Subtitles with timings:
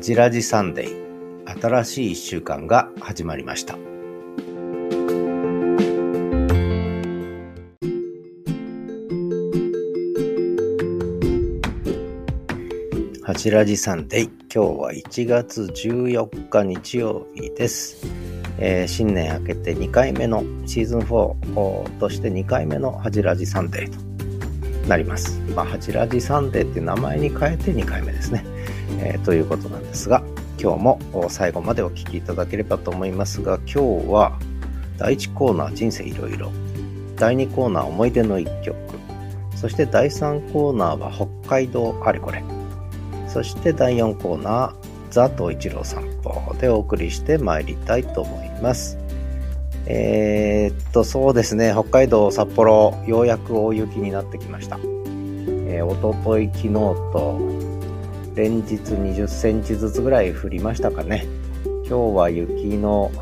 [0.00, 3.74] ジラジサンデー新しい一週間が始まりました
[13.22, 18.06] ハジラジサンデー今日は1月14日日曜日です、
[18.58, 24.10] えー新年明けて2回目のシーズン4として2回目のハジラジサンデーと
[24.88, 25.38] なります。
[25.54, 28.44] まあ、ハジラジサンデーっていう名前に変えて2回目ですね。
[29.02, 30.22] えーということなんですが、
[30.60, 31.00] 今日も
[31.30, 34.38] 最後までお聞きいただければと思いますが、今日は
[34.98, 36.52] 第1コーナー人生いろいろ、
[37.16, 38.76] 第2コーナー思い出の一曲、
[39.56, 42.44] そして第3コーナーは北海道あれこれ、
[43.26, 44.74] そして第4コーナー、
[45.10, 48.98] ザ・東一郎散歩でお送りして参りたいと思います。
[49.86, 54.78] えーっと、そうですね、北海道札幌、ようやく大雪になってきました。
[55.66, 57.59] えー、おととい、昨日と、
[58.40, 61.26] 連日20センチずつぐらい降りましたかね。
[61.86, 63.12] 今日は雪の、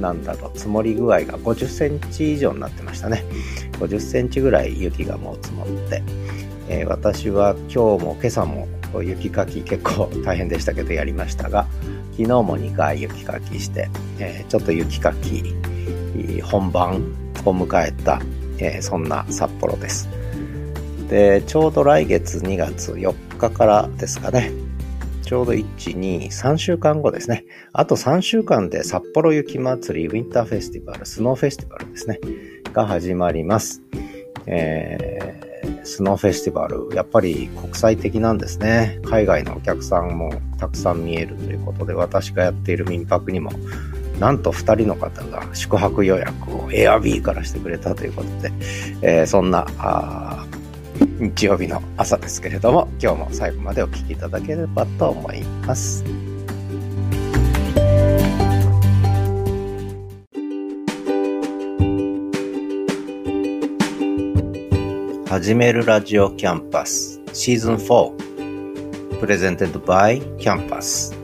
[0.00, 3.24] なんだろう、積もり具合が50センチ以上になってましたね。
[3.72, 6.02] 50センチぐらい雪がもう積もって、
[6.70, 8.66] えー私は今日も今朝も
[9.02, 11.66] 雪かき結構大変でしたけどやりましたが、
[12.12, 15.54] 昨日も2回雪かきして、えーちょっと雪かき
[16.42, 17.02] 本番
[17.44, 18.18] を迎えた、
[18.56, 20.08] えーそんな札幌です。
[21.10, 24.52] で、ちょうど来月2月4からですかね。
[25.22, 25.64] ちょうど1、
[25.96, 27.44] 2、3週間後ですね。
[27.72, 32.20] あと3週間で札幌雪まつりウィンターフェスティバル、スノーフェスティバルですね。
[32.72, 33.82] が始まります。
[34.46, 35.52] えー
[35.84, 39.00] スノーフェスティバル、やっぱり国際的なんですね。
[39.04, 43.50] 海外のお客さんもたくさん見えるということで、私がやっている民泊にも、
[44.18, 48.52] なんと2人の方が宿泊予約を Airb からしてくれたということで、
[49.02, 50.51] えーそんなあー
[51.18, 56.04] 日曜日の朝ですけれども、今日も最後までお聞きいただければと思います。
[65.32, 71.21] 始めるラジオキャンパスシーズン4 presented by キャンパス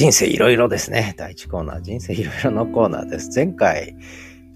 [0.00, 1.14] 人生いろいろですね。
[1.18, 3.30] 第1コーナー、人生いろいろのコーナーです。
[3.34, 3.94] 前回、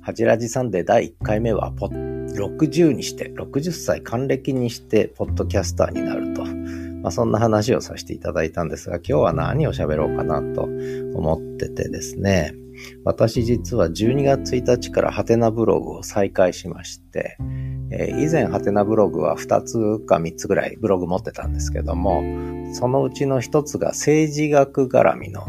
[0.00, 6.47] ハジラジさんで第1回目はポ、60にして、60歳還暦にして、ポッドキャスターになると。
[6.47, 12.55] まあ、そんな話をさせていただいたんですが、今日は何を喋ろうかなと思っててですね。
[13.05, 17.37] 私実は12月1日からハテナブログを再開しまして、
[17.97, 22.22] えー以前ハテナブログは2つか3つぐらいブログ持ってたんですけども、
[22.75, 25.47] そのうちの1つが政治学絡みの、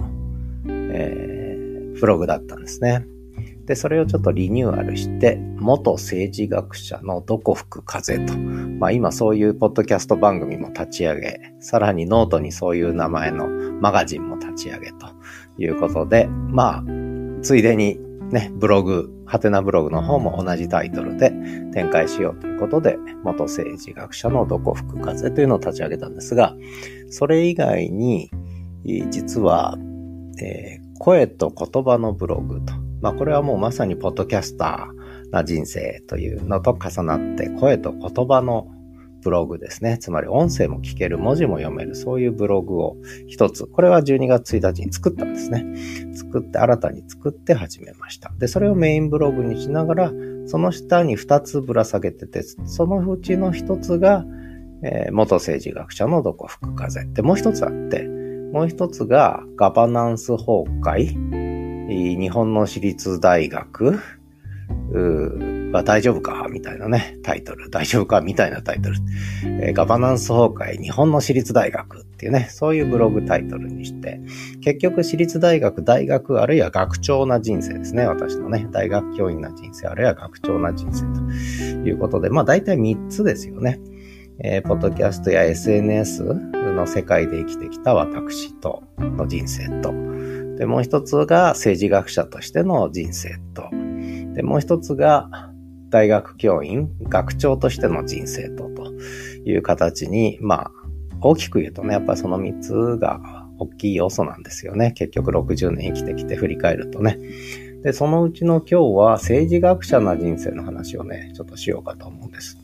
[0.68, 1.36] えー
[2.00, 3.06] ブログだったんですね。
[3.66, 8.38] で、それをちょっとリニューアルして、元政治学者のどこ吹く風と。
[8.38, 13.48] まあ今そういうポッドキャスト番組も立ち上げ、さらにノートにそういう名前の
[13.82, 15.08] マガジンも立ち上げと
[15.58, 16.84] いうことで、まあ、
[17.42, 18.00] ついでに
[18.36, 21.32] ね、ブログ、ハテナブログの方も同じタイトルで
[21.74, 26.54] 展開しようということで、元政治学者のどこ吹く風というのを立ち上げたんですが、
[27.10, 28.30] それ以外に、
[29.10, 29.78] 実は、
[30.42, 32.74] えー声と言葉のブログと。
[33.02, 38.72] まあこれはもうまさにポッドキャスターな人生というのと重なって、声と言葉の
[39.26, 39.98] ブログですね。
[39.98, 42.96] つまり音声も聞ける、文字も読める、そういうブログを
[43.28, 43.66] 一つ。
[43.66, 45.66] これは12月1日に作ったんですね。
[46.14, 48.32] 作って、新たに作って始めました。
[48.38, 50.14] で、それをメインブログにしながら、
[50.46, 54.24] その下に2つぶら下げてて、そのうちの1つが、
[54.84, 57.06] えー元政治学者のどこ吹く風。
[57.06, 58.04] で、もう一つあって、
[58.54, 61.16] もう一つがガバナンス崩壊、
[61.88, 64.00] 日本の私立大学
[64.92, 67.70] うは大丈夫かみたいなね、タイトル。
[67.70, 68.98] 大丈夫かみたいなタイトル。
[69.62, 74.22] えーガバナンス崩壊、日本の私立大学っていうね、そういうブログタイトルにして、
[74.62, 78.06] 結局私立大学、大学、あるいは学長な人生ですね。
[78.06, 81.04] 私のね、大学教員な人生、あるいは学長な人生
[81.84, 83.80] ということで、まあ大体3つですよね。
[84.40, 89.94] えーポッドキャストや SNS の世界で生きてきた私との人生と、
[90.58, 93.70] で、もう一つが政治学者としての人生と、
[94.36, 95.30] で、もう一つが
[95.90, 98.94] 大学教員、学長としての人生と、と
[99.46, 100.72] いう形に、まあ、
[101.22, 103.20] 大きく言うとね、やっぱりその三つが
[103.58, 104.92] 大きい要素なんですよね。
[104.92, 107.18] 結局60年生きてきて振り返るとね。
[107.84, 112.58] で、そのうちの今日は政治学者な人生の話をね、ちょっとしようかと思うんです。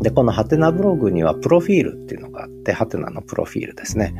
[0.00, 4.14] で、このハテナブログにはプロフィールっていうのがあって、ハテナのプロフィールですね。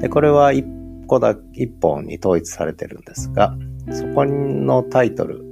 [0.00, 0.66] で、これは一
[1.06, 3.56] 個だ、一本に統一されてるんですが、
[3.90, 5.44] そこのタイトル、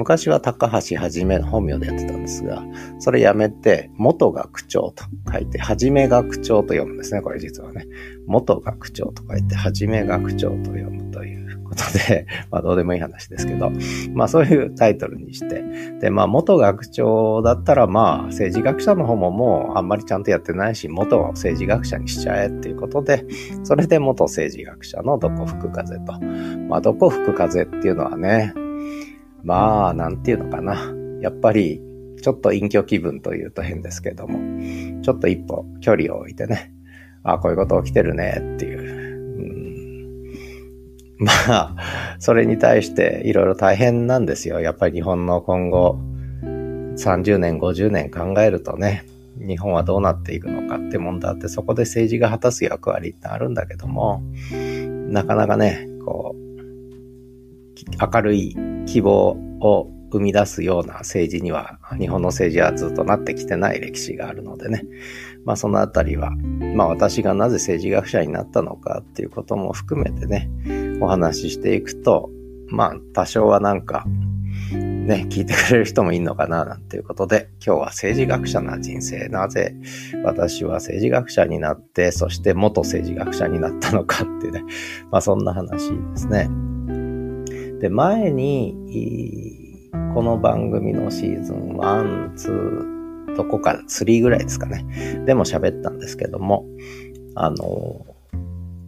[0.00, 2.64] 昔は高橋はじめの本名でやってたんですが、
[3.00, 7.86] それやめて、元学長と書いて、はじめ学長と読むんですね、これ実はね。
[8.26, 13.70] 元学長と書いて、はじめ学長と読むということで、 まあどうでもいい話ですけど、
[14.14, 15.62] まあそういうタイトルにして、
[16.00, 23.26] で、まあ元学長だったらまあ政治学者の方ももうあんまりちゃんとやってないし、元政治学者にしちゃえっていうことで、
[23.64, 26.18] それで元政治学者のどこ吹く風と。
[26.70, 28.54] まあどこ吹く風っていうのはね、
[29.42, 30.94] まあなんていうのかな。
[31.20, 31.80] やっぱり
[32.22, 34.38] ちょっと隠居気分というと変ですけども、
[35.02, 36.72] ちょっと一歩距離を置いてね、
[37.22, 39.00] ああ、こういうこと起きてるねっていう、
[41.18, 41.76] まあ、
[42.18, 44.60] それに対していろいろ大変なんですよ。
[44.60, 45.98] やっぱり日本の今後
[46.96, 49.04] 30年、50年考えるとね、
[49.36, 54.22] 日本はどうなっていくのかって問題あって、そこで政治が果たす役割ってあるんだけども、
[55.08, 56.49] なかなかね、こう、
[58.00, 58.56] 明るい
[58.86, 64.82] 希望を生み出すような政治には、日本の政治はずっとなってきてない歴史があるのでね。
[65.44, 66.30] まあそのあたりは、
[66.74, 70.50] まあ私がなぜ政治学者になったのかっていうことも含めてね、
[71.00, 72.30] お話ししていくと、
[72.68, 74.04] まあ多少はなんか、
[74.72, 79.74] ね、聞いてくれる人もいるのかな、なんていうことで、今日は政治学者な人生、なぜ
[80.24, 84.62] 私は政治学者になって、そして元政治学者になったのかっていうね、
[85.10, 86.69] まあそんな話ですね。
[87.80, 94.84] で、前に、この番組のシーズン1、2、どこか3ぐらいですかね。
[95.24, 96.66] でも喋ったんですけども、
[97.34, 98.06] あの、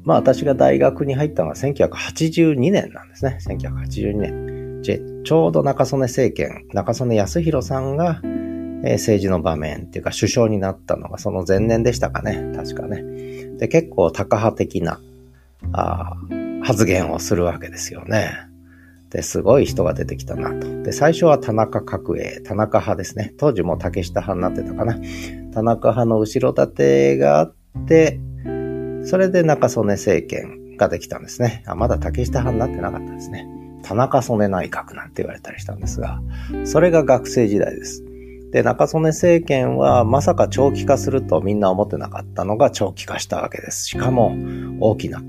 [0.05, 3.39] まあ私が大学に入ったのは1982年なんですね。
[3.41, 4.83] 1982年。
[5.25, 8.21] ちょうど中曽根政権、中曽根康弘さんが、
[8.83, 12.53] 政治の場面っていうか首相になったのがその前年でしたかね。
[12.55, 13.57] 確かね。
[13.59, 15.01] で、結構タカ派的な
[15.73, 16.15] あ
[16.65, 18.52] 発言をするわけですよね。
[19.13, 20.83] で、すごい人が出てきたなと。
[20.83, 23.35] で、最初は田中角栄、田中派ですね。
[23.37, 24.99] 当時も竹下派になってたかな。
[25.53, 27.55] 田中派の後ろ盾があっ
[27.87, 28.19] て、
[29.05, 31.63] それで中曽根政権ができたんですね。
[31.67, 33.47] あ、まだ竹下派になってなかったですね。
[33.83, 36.23] 田中曽根内閣なんて言われたりしたんですが、
[36.65, 38.03] それが学生時代です。
[38.53, 43.89] で、中曽根政権はまさか長期化するとみんな思ってなかったのが長期化したわけです。
[43.89, 44.37] しかも
[44.81, 45.23] 大きな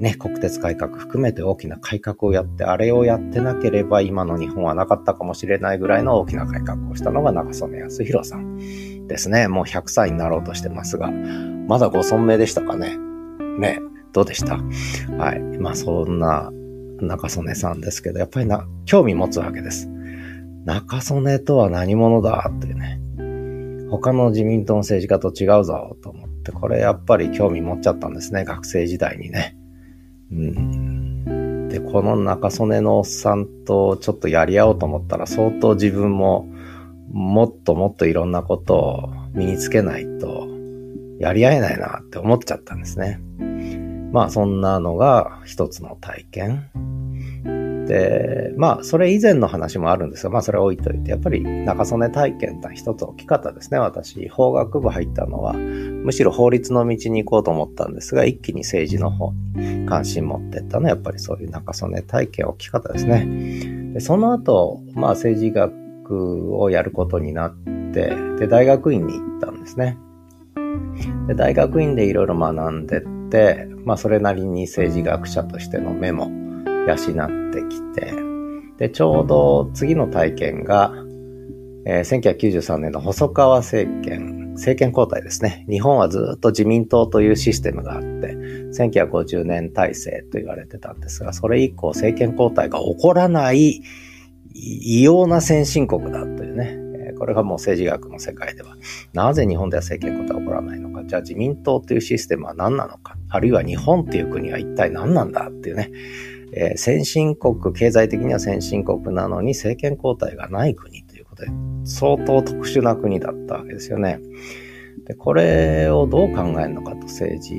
[0.00, 9.46] ね、国鉄改革含めて大きな改革をやって、あれをやってなければ今の日本はなかったかもしれないぐらいの大きな改革をしたのが中曽根康弘さんですね。
[9.46, 12.96] もう100歳になろうとしてますが、まだご存命でしたかね？
[13.58, 13.78] ね、
[14.12, 14.56] どうでした？
[15.18, 15.40] はい。
[15.58, 16.50] まあそんな
[17.00, 19.86] 中曽根さんですけど、やっぱりな、興味持つわけです。
[20.64, 22.98] 中曽根とは何者だっていうね。
[23.90, 28.44] 他の自民党の政治家と違うぞと思って、これやっぱり興味持っちゃったんですね。
[28.44, 29.56] 学生時代にね。
[30.30, 36.46] で、この中曽根のおっさんとちょっとやり合おうと思ったら相当自分も
[37.10, 40.48] もっともっといろんなことを身につけないと
[41.18, 43.20] やり合えないなって思っちゃったんですね。
[44.12, 46.70] まあそんなのが一つの体験。
[47.90, 53.80] で、まあそれ以前の話もあるんですが、まあそれ置いといて、やっぱり中曽根体験って一つ大きかったですね。
[53.80, 63.92] 私、法学部入ったのは、むしろ法律の道に行こうと思ったんですが、一気に政治の方に関心持ってったのは、やっぱりそういう中曽根体験大きかったですね。
[63.94, 67.54] でその後、まあ政治学をやることになっ
[67.92, 69.98] て、で、大学院に行ったんですね。
[71.26, 76.30] で大学院でいろいろ学んでって、まあそれなりに政治学者としての目も
[76.90, 78.14] 養ってきて、
[78.78, 80.92] で、ちょうど次の体験が、
[81.86, 85.64] えー、1993年の細川政権、政権交代ですね。
[85.68, 88.36] 日本はずっと自民党というシステムがあって、
[88.74, 93.82] 1950年体制と言われてたんですが、それ以降政権交代が起こらない
[94.52, 96.90] 異様な先進国だというね。
[97.18, 98.76] これがもう政治学の世界では、
[99.12, 105.90] なぜ日本では政権交代が起こらないのか、じゃあ自民党というシステムは何なのか、あるいは日本っていう国は一体何なんだっていうね、
[106.52, 111.50] えー、先進国、経済的には先進国なのに政権交代がない国ということで、
[111.84, 114.20] 相当特殊な国だったわけですよね。
[115.06, 117.54] で、これをどう考えるのかと政治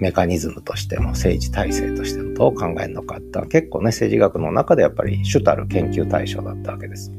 [0.00, 7.12] メカニズムとしても政治体制としてもどう考えるのかって結構ね政治学の中でやっぱり主たる研究対象だったわけです。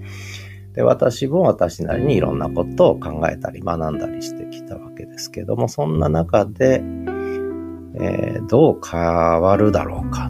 [0.74, 6.84] で、私も私なりにいろんなことを考えたり学んだりしてきたわけですけども、そんな中で、
[7.98, 10.30] えー、どう変わるだろうか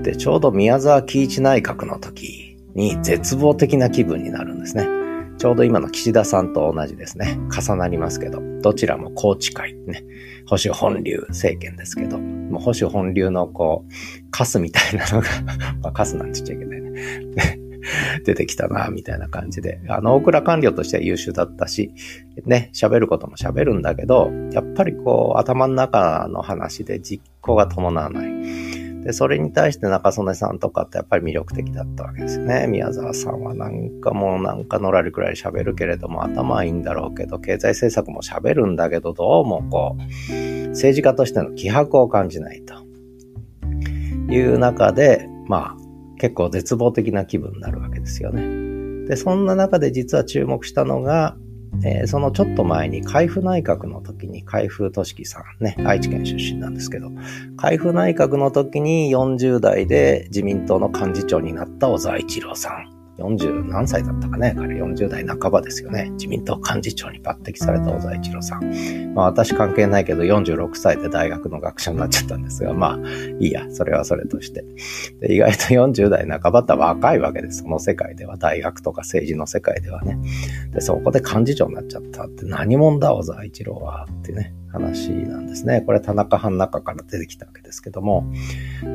[0.00, 4.86] ってちょうど宮沢喜一内閣の時に絶望的な気分になるんですね。
[5.38, 7.38] ちょうど今の岸田さんと同じですね。
[7.50, 10.04] 重なりますけど、どちらも宏池会ね、
[10.46, 15.28] 保守本流政権ですけど、もう保守本流のこう、カスみたいなのが
[15.82, 17.58] まあカスなんて言っちゃいけないね。
[18.24, 19.80] 出てきたな、みたいな感じで。
[19.88, 21.92] あの、大倉官僚としては優秀だったし、
[22.44, 28.79] ね、喋ることも喋るんだけど、やっぱりこう、頭の中の話で実行が伴わない。
[29.04, 32.66] で、それに対して中曽根さんとかってやっぱり魅力的だったわけですよね。
[32.66, 42.74] 宮沢さんはなんかもうなんかのらりくらい喋るけれども頭はいいんだろうけど、経済政策も喋るんだけど、どうもこう、政治家としての気迫を感じないと
[44.32, 45.80] いう中で、まあ、
[46.18, 49.08] 結構絶望的な気分になるわけですよね。
[49.08, 51.36] で、そんな中で実は注目したのが、
[51.84, 57.10] えー、そのちょっと前に海部内閣の時に海部俊樹さんね、愛知県出身なんですけど、
[57.56, 62.89] 海部内閣の時に40代で自民党の幹事長になった小沢一郎さん。
[63.20, 66.10] 40何歳だったかね彼40代半ばですよね。
[66.10, 69.14] 自民党幹事長に抜擢された小沢一郎さん。
[69.14, 72.98] まあ私関係ないけど46歳で大学の学者になっちゃったんですが、まあ
[73.38, 74.64] いいや、それはそれとして。
[75.20, 77.62] で意外と40代半ばって若いわけです。
[77.62, 80.18] その世界では、大学とか政治の世界ではね。
[80.72, 84.54] で、そこで幹事長になっちゃったって何者だ小沢一郎はってね。
[84.70, 85.82] 話なんですね。
[85.82, 88.24] これ田中藩中から出てきたわけですけども、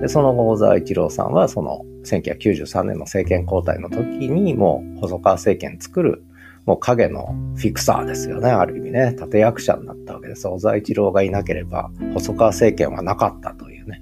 [0.02, 6.24] でその後小沢一郎さんはその1993年の政権交代の時にもう細川政権作る
[6.66, 8.50] もう影のフィクサーですよね。
[8.50, 10.48] ある意味ね、立役者になったわけです。
[10.48, 14.02] 小沢一郎がいなければ細川政権はなかったというね、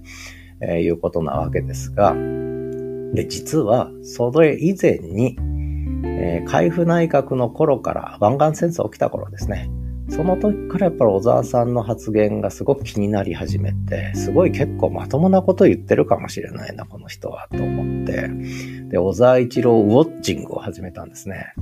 [0.62, 2.16] えー、いうことなわけですが、
[3.14, 5.38] で、実はそれ以前に、
[6.06, 9.70] えー、海部内閣の頃から湾岸戦争起きた頃ですね。
[10.16, 18.30] その時からやっぱり小沢さんの発言がすごく気になり始めて、すごい結構まともなこと言ってるかもしれないな、この人は、と思って、
[18.90, 21.54] で、小沢一郎ウォッチングを始めたんですね。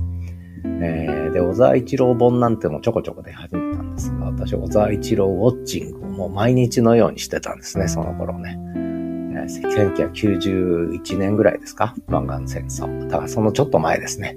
[0.64, 8.58] えー、で、小沢一郎本なんてもちょこちょこで始めたんですが、私、小沢一郎ウォッチングをもう毎日のようにしてたんですね、その頃ね。
[8.76, 11.94] えー、1991年ぐらいですか？
[12.08, 13.08] 湾岸戦争。
[13.08, 14.36] だからそのちょっと前ですね。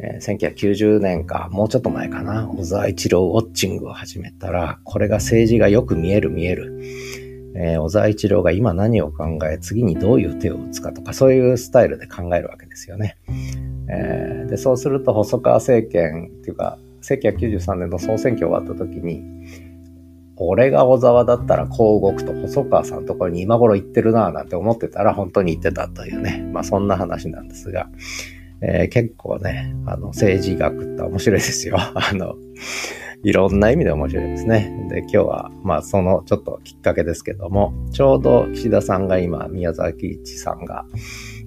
[0.00, 6.80] えー、1990年か、もうちょっと前かな、小沢一郎ウォッチングを始めたら、これが政治がよく見える見える。
[7.56, 13.16] えー、小沢一郎が今何を考え、次にどういう手を打つかとか、そういうスタイルで考えるわけですよね。
[13.88, 19.22] えー、で、そうすると細川政権っていうか、1993年の総選挙終わった時に、
[20.36, 26.44] 俺が小沢だったらこう動くと細川さんのところに今頃行ってるなぁなんて思ってたら本当に行ってたというね。
[26.52, 27.88] まあそんな話なんですが、
[28.66, 31.76] えー、結構ね、あの、政治学って面白いですよ。
[31.94, 32.34] あの、
[33.22, 34.86] いろんな意味で面白いですね。
[34.88, 40.86] で、今日は、まあ、そのちょっときっかけですけども、ちょうど岸田さんが今、宮崎一さんが、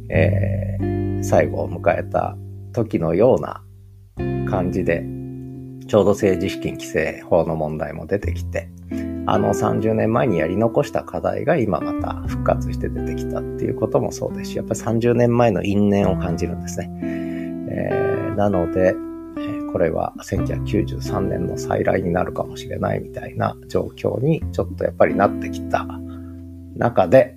[0.09, 2.37] えー、最後を迎えた
[2.73, 3.63] 時のような
[4.47, 5.03] 感じで、
[5.87, 8.69] ちょうど政治資金規正法の問題も出てきて、
[9.29, 16.89] あの30年前にやり残した課題が今また復活して出てきたっていうこともそうですし、やっぱり30年前の因縁を感じるんですね。
[17.69, 18.95] えー、なので、
[19.73, 25.85] これは1993年の再来になるかもしれないみたいな状況にちょっとやっぱりなってきた
[26.77, 27.35] 中で、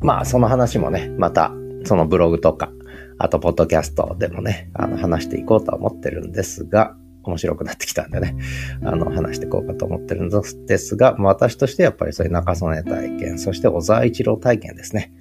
[0.00, 1.50] まあその話もね、また
[1.82, 2.70] そのブログとか、
[3.18, 6.94] あとポッドキャストでもね、あの話していこうとは思ってるんですが、
[7.26, 8.36] 面白くなってきたんでね、
[8.82, 15.12] あの、話していこうかと思ってるんですが、私としてやっぱりそういう中曽根体験、そして小沢一郎体験ですね。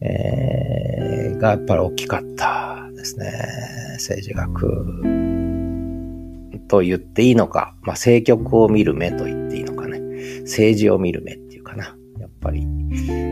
[0.00, 3.32] えー、がやっぱり大きかったですね。
[3.94, 4.70] 政治学
[6.68, 10.00] と言っていいのか、まあ、政局を見る目と言っていいのかね。
[10.42, 11.96] 政治を見る目っていうかな。
[12.18, 12.62] やっぱり、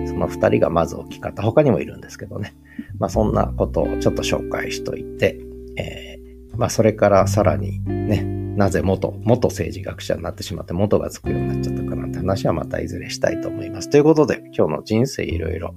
[0.07, 1.43] その二人がまず大きかった。
[1.43, 2.55] 他にもいるんですけどね。
[2.99, 5.39] まあ、そんなことをちょっと紹介しといて、
[5.77, 6.12] えー
[6.57, 8.23] まあそれからさらにね、
[8.57, 13.91] なぜ元、元政治学者になってしまって元がつくようになっちゃったかなんて話はまたいずれしたいと思います。
[13.91, 15.75] ということで今日の人生いろいろ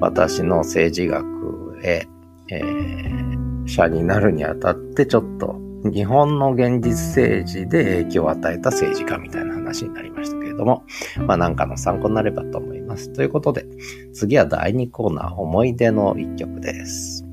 [0.00, 2.06] 私の政治学へ、
[2.48, 10.84] えー、者になるにあたってちょっと日本の現実政治で影響を与えた政治家みたいな話になりましたけれども、
[11.26, 13.12] まあなんかの参考になればと思います。
[13.12, 13.66] ということで
[14.12, 17.25] 次は第2コーナー思い出の一曲です。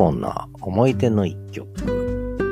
[0.00, 1.68] コーナー、思い出の一曲。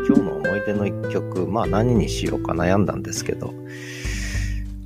[0.06, 3.54] 今日の思い出の一曲、まあ何にしようか悩んだんですけど、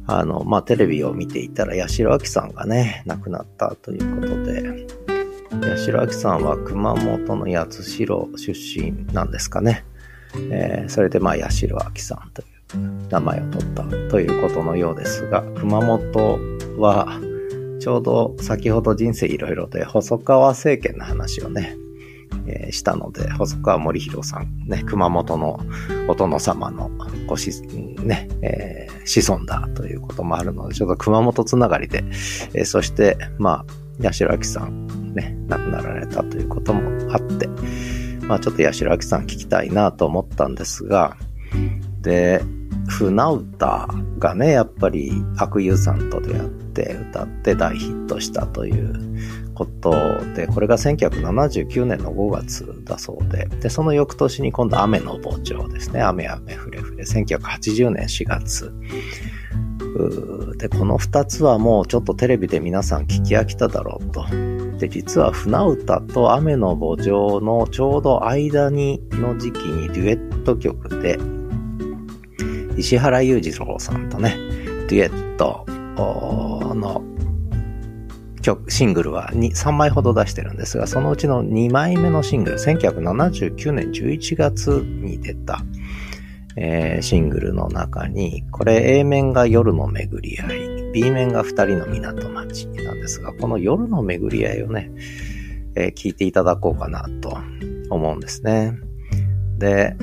[0.06, 4.86] あの、まあテレビを見ていたら八代亜紀さんがね、亡くなったということで、
[5.74, 9.84] 八代亜紀さんは熊本の八代出身なんですかね。
[10.52, 12.44] えー、それでまあ八代亜紀さんとい
[12.76, 16.38] う名前を取ったということのようですが、熊本
[16.78, 17.08] は
[17.80, 21.76] ちょうど先ほど人生いろいろで細川政権の話をね、
[22.46, 25.60] えー、したので、細川森弘さん、ね、熊本の
[26.08, 26.90] お殿様の
[27.26, 27.50] ごし、
[28.02, 32.04] ね、えー、子孫だということもあるので、ちょっと熊本つながりで、
[32.54, 37.48] えー、そして、まあ、八代亜紀さん、ね、亡くなられたということもあって、
[38.26, 41.16] まあちょっと八代亜紀さん聞きたいなと思ったんですが、
[42.00, 42.42] で、
[42.88, 49.92] 船歌がね、やっぱり悪友さんと出会って歌って大ヒットしたということ
[50.34, 56.00] で、これが1979年の5月だそうで、で、その翌年に今度雨の傍聴ですね。
[56.00, 57.04] 雨雨ふれふれ。
[57.04, 58.72] 1980年4月。
[60.58, 64.24] で、この2つはもうちょっとテレビで皆さん聞き飽きただろうと。
[64.78, 71.18] で、実は船歌と雨の墓場のちょうど間にの時期にデュエット曲で、
[72.76, 74.36] 石原裕次郎さんとね、
[74.88, 75.66] デュエット
[75.96, 77.02] の
[78.42, 85.60] 曲、シングルは3枚ほど出してるんですが、そのうちの2枚目のシングル、1979年11月に出た、
[86.56, 94.90] えー、シングルの中に、これ A 面が夜の巡り合い、B 面が二人の港町なんですが、この夜の巡り合いをね、
[95.74, 97.38] えー、聞いていただこうかなと
[97.88, 98.76] 思うんですね。
[99.58, 99.96] で、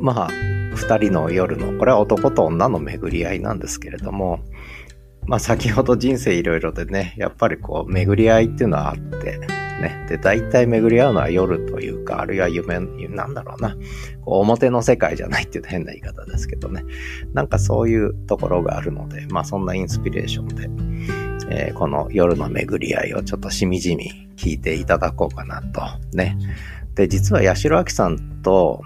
[0.00, 0.28] まあ、
[0.74, 4.40] 二人の夜の、これは男と女の巡り合いなんですけれども、
[5.26, 9.38] まあ先ほど人生いろいろでね、やっぱりこう巡り合いっていうのはあって、
[9.82, 10.06] ね。
[10.08, 13.76] で、大体巡り合うのは夜というか、あるいは夢、なんだろうな。
[14.24, 16.84] こう表の世界じゃないっていう変な言い方ですけどね。
[17.34, 20.68] なんかそういうところがあるので、まあそんなインスピレーションで、
[21.50, 25.82] えー、この夜の巡り合いをちょっとしみじみ聞いていただこうかなと。
[26.16, 26.38] ね。
[26.94, 28.82] で、実は八代亜紀さんと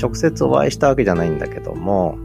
[0.00, 2.18] 直接お会いしたわけじゃないんだけども、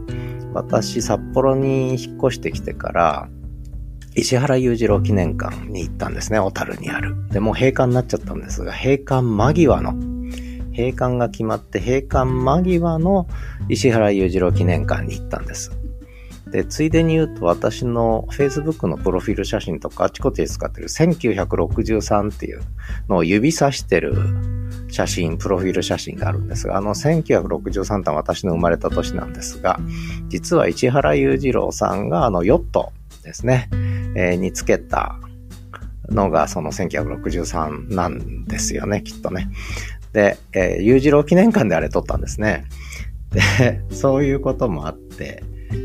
[0.54, 3.28] 私、札幌に引っ越してきてから、
[4.14, 7.16] 石原裕次郎記念館に行ったんですね、小樽にある。
[7.30, 9.92] で、もう閉館になっちゃったんですが、閉館間際の、
[10.72, 13.26] 閉館が決まって閉館間際の
[13.68, 15.81] 石原裕次郎記念館に行ったんです。
[16.52, 22.60] で、ついでに言うと私の Facebook のプロフィール写真とかあちこちで使ってる1963っていう
[23.08, 24.14] のを指さしてる
[24.90, 29.80] 写真、プロフィール写真があるんですが、あの1963って私の生まれた年なんですが、
[30.28, 32.92] 実は市原裕次郎さんがあのヨット
[33.24, 33.70] ですね、
[34.14, 35.16] えー、につけた
[36.10, 39.48] のがその1963なんですよね、きっとね。
[40.12, 42.66] で、えー、裕次郎記念館であれ撮ったんですね。
[43.30, 45.42] で、そういうこともあって、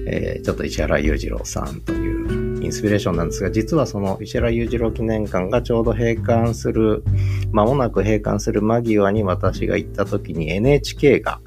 [0.08, 7.04] えー、ちょっと石原裕次郎さんというインスピレーションなんですが、実はその石原裕次郎記念館がちょうど閉館する、
[7.52, 11.39] 間もなく閉館する間際に私が行った時に NHK が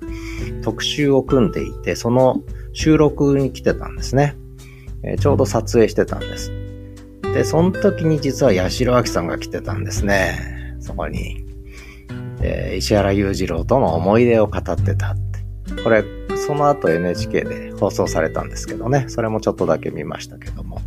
[0.62, 4.36] 特集を組んでいて、その収録に来てたんですね。
[5.02, 6.52] えー、ちょうど撮影してたんです。
[7.22, 10.76] で、その時に実は八代亜紀さんが来てたんですね。
[10.80, 11.44] そこに。
[12.42, 15.82] え、石原裕次郎との思い出を語ってたって。
[15.82, 16.04] これ、
[16.50, 19.04] その後 NHK で放送されたんですけどね。
[19.06, 20.80] それもちょっとだけ見ましたけども。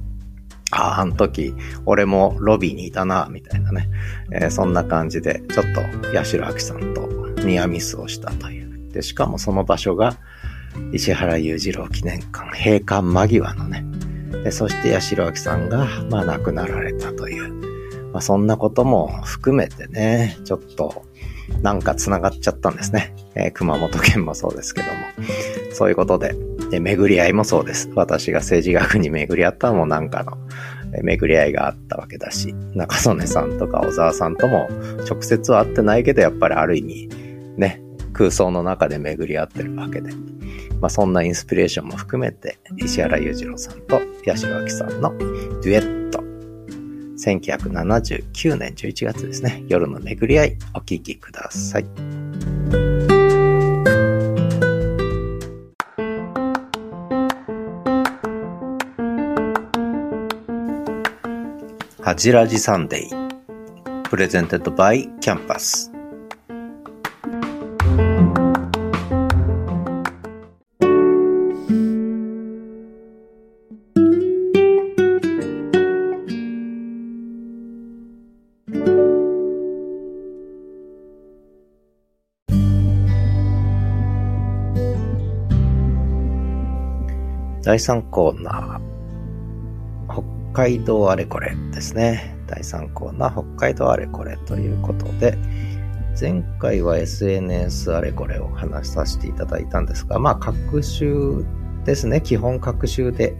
[0.71, 1.53] ああ、あの時、
[1.85, 3.89] 俺もロビーにいたな、みたいなね。
[4.33, 5.81] えー、そんな感じで、ちょっと
[6.13, 7.07] 八代亜紀さんと
[7.45, 8.91] ニアミスをしたという。
[8.91, 10.17] で、しかもその場所が、
[10.91, 13.85] 石原裕次郎記念館閉館間際のね、
[14.43, 17.53] でそして八代亜紀さんが、まあ、亡くなられたという、
[18.11, 21.05] まあ、そんなことも含めてね、ちょっと、
[21.61, 23.15] なんか繋がっちゃったんですね。
[23.35, 24.93] えー、熊本県もそうですけども。
[25.73, 26.35] そういうことで、
[26.69, 27.89] で巡り合いもそうです。
[27.95, 30.37] 私が政治学に巡り合ったのもなんかの、
[31.01, 34.67] 巡り合いがあったわけだし、中曽根さんとか小沢さんとも
[35.09, 37.09] 直接は会ってないけど、やっぱりある意味、
[37.57, 37.81] ね、
[38.13, 40.11] 空想の中で巡り合ってるわけで。
[40.79, 46.21] まあ、そんなインスピレーションも含めて、石原裕次郎さんと八代亜紀さんのデュエット。
[47.17, 49.63] 1979年11月ですね。
[49.67, 53.12] 夜の巡り合い、お聴きください。
[62.05, 64.01] はじらサンデー。
[64.09, 65.89] プレゼンテッドバイキャンパス。
[87.63, 88.92] 第3コーナー。
[90.53, 92.37] 海道あれこれですね。
[92.47, 95.37] 第3コーナー、北海道あれこれということで、
[96.19, 101.43] 前回は SNS あれこれを話させていただいたんですが、まあ、各週
[101.85, 102.21] ですね。
[102.21, 103.35] 基本各週で。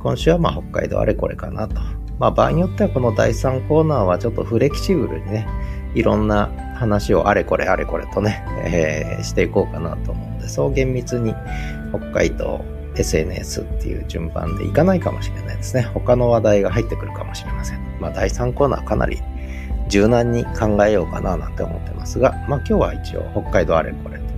[0.00, 1.80] 今週はま北海道あれこれかなと。
[2.18, 5.46] まあ場合によってはこの第3コーナーはちょっとフレキシブルにね、
[5.94, 11.34] いろんな話をあれこれあれこれとね、えー、していこうかなと思うんで、そう厳密に
[11.90, 12.64] 北海道
[13.00, 15.82] SNS っていう順番でいかないかもしれないですね。
[15.94, 17.80] 他の話題が入ってくるかもしれません。
[18.00, 19.18] まあ第3コーナーかなり
[19.88, 24.28] 柔軟に考えようかななんて思ってますが、まあ今日は一応北海道あれこれという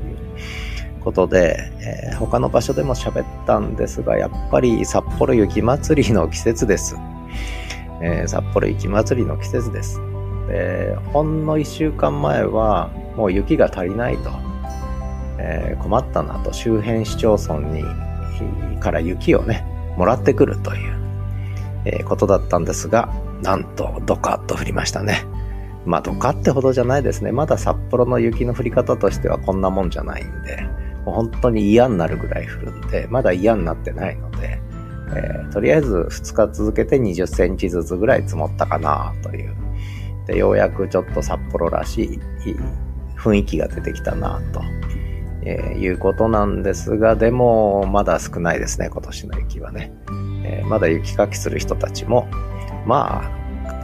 [1.01, 6.97] ことで、えー、他の場所でも喋ったんですが、やっぱり札幌雪まつりの季節です。
[8.01, 10.01] えー、札幌雪まつりの季節です。
[10.49, 14.31] で、ほんの一週間前はもう雪が足りないと、
[15.39, 17.85] えー、困ったなと周辺市町村に
[18.81, 19.65] から雪をね、
[19.97, 20.97] もらってくるという、
[21.85, 25.25] えー、ことだったんですが、なんとドカッと降りましたね。
[25.85, 27.33] まあドカってほどじゃないですね。
[27.33, 30.63] まだ札幌の雪の降り方としてはこんなもんじゃないんで、
[31.05, 34.61] もう本当に嫌になるぐらい降るんで、まだ嫌になってないので、
[35.15, 39.55] えー、とりあえず2日続けて20センチずつぐらい積もったかなという。
[40.27, 42.21] で、ようやくちょっと札幌らしい
[43.17, 44.63] 雰囲気が出てきたなと、
[45.45, 49.93] えー、いうことなんですが、でもまだ少ないですね、今年の雪はね。
[50.45, 52.29] えー、まだ雪かきする人たちも、
[52.87, 53.23] ま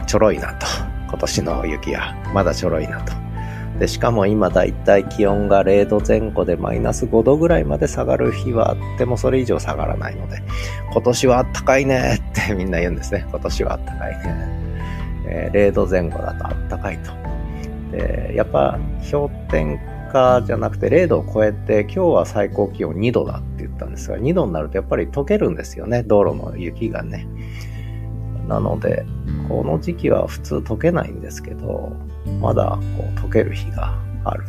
[0.01, 0.65] あ、ちょろいなと。
[1.09, 3.13] 今年の雪はまだちょろいなと。
[3.79, 10.41] で、しかも今だいたい気温が0度前後でマイナス5度ぐらいまで下がる日はあってもそれ以上下がらないので、
[10.91, 13.25] 今年はあったかいねってみんな言うんですね。
[13.29, 14.59] 今年はあったかいね。
[15.31, 17.11] えー、0度前後だとあったかいと。
[17.91, 18.77] で、やっぱ
[19.09, 26.03] 氷点下じゃなくて0度を超えて今日は最高気温2度だって言ったんですが、2度になるとやっぱり溶けるんですよね。
[26.03, 27.27] 道路の雪がね。
[28.47, 29.05] なので、
[29.47, 31.91] この時期は普通溶けないんですけど、
[32.41, 34.45] まだこう溶ける日がある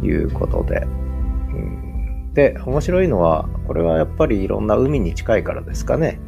[0.00, 6.20] ということで、うん、で、面白いのは、これはやっぱりいろんな海に近いからですかね。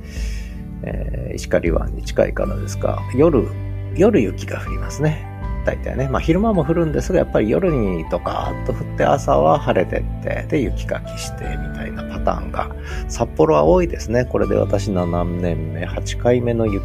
[0.83, 3.47] えー、石狩湾に近いからですか、夜、
[3.95, 5.36] 夜雪が降りますね。
[5.67, 6.09] 大体ね。
[6.09, 12.71] まあ昼間も降るんですが、やっぱり夜にドカーッと降って朝は晴れてって、で雪かきしてみたいなパターンが、
[13.09, 14.25] 札幌は多いですね。
[14.25, 16.83] これで私7年目、8回目の雪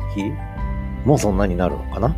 [1.05, 2.15] もそんなになるのかな？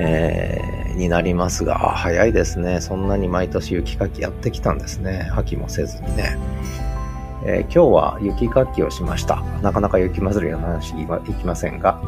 [0.00, 2.80] えー、になりますが、早いですね。
[2.80, 5.28] そんなに毎年雪かきやってきたんですね。
[5.32, 6.38] 破棄もせずにね。
[7.44, 9.42] えー、今日は雪かきをしました。
[9.62, 12.00] なかなか雪祭りの話いきませんが、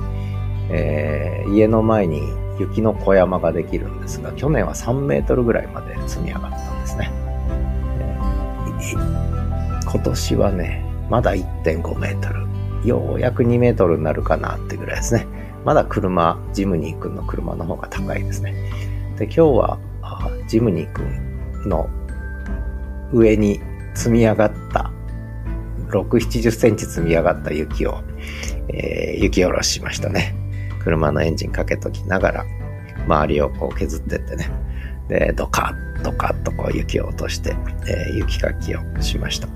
[0.71, 2.23] えー、家の前に
[2.61, 7.11] 雪の小山ができるんですが、去年は3メートルぐらいまで積み上がったんですね。
[9.91, 12.51] 今年はね、まだ1.5メートル。
[12.87, 15.27] ようやく2メートルになるかなってぐらいですね。
[15.65, 18.55] まだ車、ジムニー君の車の方が高いですね。
[19.19, 19.79] で、今日は、
[20.49, 21.89] ジムニー君の
[23.13, 23.61] 上に
[23.95, 24.91] 積み上がった、
[25.89, 27.99] 6、70センチ積み上がった雪を、
[28.69, 30.40] えー、雪下ろしましたね。
[30.83, 32.45] 車のエンジンかけときながら、
[33.07, 34.51] 周りをこう削ってってね。
[35.09, 39.49] で、ドカッ、ドカッとこう雪を落として、えー、雪かきをしました。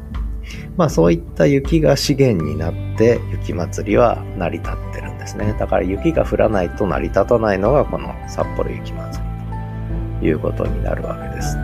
[0.76, 5.54] まあそういった雪が資源になって雪祭りは成り立ってるんですね。
[5.58, 11.56] だから雪が降らないと成り立たないのがこの札幌雪祭りということになるわけです。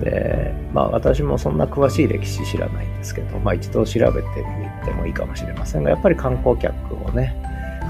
[0.00, 4.28] で、まあ私もそんな詳しい歴史知らないんですけど、まあ一度調べて
[4.82, 7.36] みてもいいかもしれませんが、やっぱり観光客をね、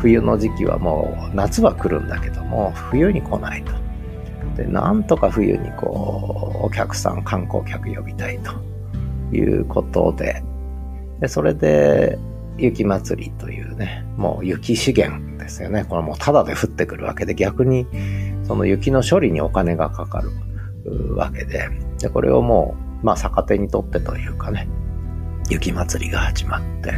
[0.01, 3.73] 冬の時期はもう夏は来るんだけども、冬に来ないと。
[4.57, 8.53] で、なんとか冬にこう、お客さん、観光客呼びたいと。
[9.33, 10.43] いうことで、
[11.21, 12.19] でそれで、
[12.59, 15.85] 雪祭りというね、もう雪資源ですよね。
[15.85, 17.87] これもうタダで降ってくるわけで、逆に
[18.45, 24.69] その雪の処理にお金がかかるわけで、で、これをもう、まあ逆手にとってというかね、
[25.51, 26.95] 雪祭りが始まって、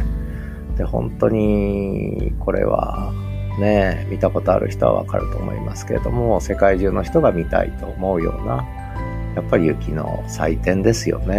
[0.79, 3.11] で、本当に、これは、
[3.59, 8.65] ね、見たことある人はわかると思いますけれども、世界中の人が見たいと思うような、
[9.35, 11.35] やっぱり雪の祭典ですよね。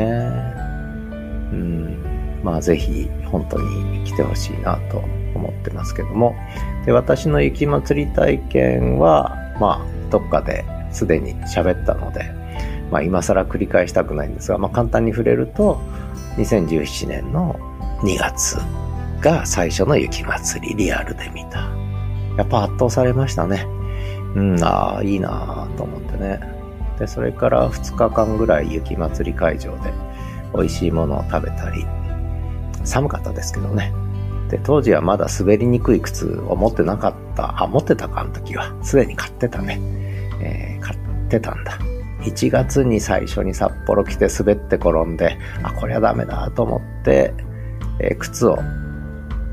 [1.53, 4.99] うん、まあぜひ本当に来てほしいなと
[5.35, 6.37] 思ってますけども。
[6.85, 12.31] で、私の雪祭り体験は、まあ、どっかですでに喋ったので、
[12.91, 15.81] まあ今更繰り返したくないんですが、まあ簡単に触れると、
[16.37, 17.59] 2017年の
[18.03, 18.59] 2月
[19.21, 21.71] が最初の雪祭り、リアルで見た。
[22.37, 23.67] やっぱ圧倒されましたね。
[24.35, 26.41] うん、ああ、いいなぁと思ってね。
[26.99, 29.93] で、それから2日間ぐらい雪祭り会場で
[30.55, 31.85] 美味しいものを食べたり、
[32.85, 33.93] 寒かったですけどね。
[34.49, 37.63] で、当時はまだ滑りにくい靴を持ってなかった。
[37.63, 38.75] あ、持ってたか、あの時は。
[38.83, 39.79] すでに買ってたね。
[40.41, 41.79] えー、買ってたんだ。
[42.23, 47.33] 1月に最初に札幌来て滑って転んで、あ、これはダメだと思って、
[48.01, 48.59] えー、靴を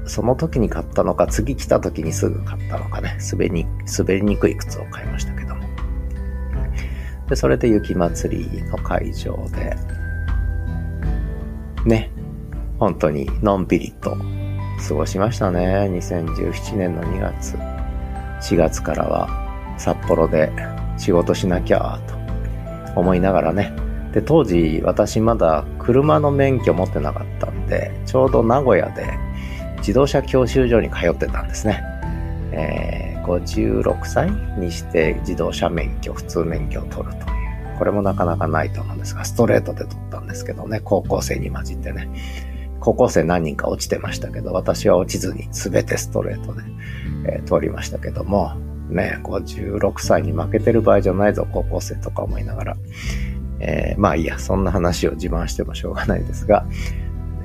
[0.08, 3.66] その時に買ったのか、次来た時にすぐ買ったのかね、滑りに、
[3.98, 5.62] 滑りにくい靴を買いましたけども。
[7.28, 9.76] で、それで雪祭りの会場で、
[11.86, 12.12] ね、
[12.80, 14.18] 本当にのんびりと
[14.88, 15.90] 過ごしましたね。
[15.92, 17.58] 2017年の2月。
[18.42, 19.28] 4月からは
[19.78, 20.52] 札幌で
[20.98, 23.74] 仕事しなきゃと思いながらね。
[24.14, 29.06] で、当時私まだ車の免許持ってなかったんで、ちょうど名古屋で
[29.88, 31.82] 自動車教習所に通ってたんですね。
[32.52, 37.78] えー、56歳にして自動車免許、普通免許を取るという。
[37.78, 42.10] これもなかなかないと思うんですが、ストレートで取ったんですけどね、高校生に混じってね。
[42.82, 46.64] 高校生何人か落ちてましたけど、私は落ちずに全てストレートで、
[47.26, 48.56] えー、通りましたけども、
[48.90, 52.78] ね、56歳に負けてる場合じゃないぞ、高校生とか思いながら。
[53.62, 56.66] えー、まあいいや、そんな話を自慢してもしょうがないですが、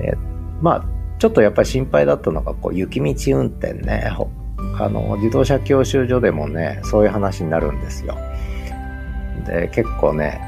[0.01, 0.17] えー、
[0.61, 0.92] まあ、
[1.23, 4.11] ちょっとやっぱり心配だったのが、こう、雪道運転ね。
[4.77, 8.17] あの、自動車教習所でもね、そういう話になるんですよ。
[9.47, 10.41] で、結構ね、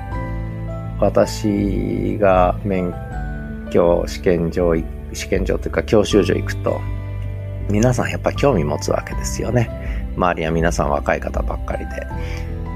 [1.00, 2.94] 私が免
[3.72, 4.76] 許試験場、
[5.14, 6.82] 試験場というか教習所行くと、
[7.70, 9.70] 皆さんやっぱ興味持つわけですよね。
[10.18, 11.86] 周りは皆さん若い方ばっかり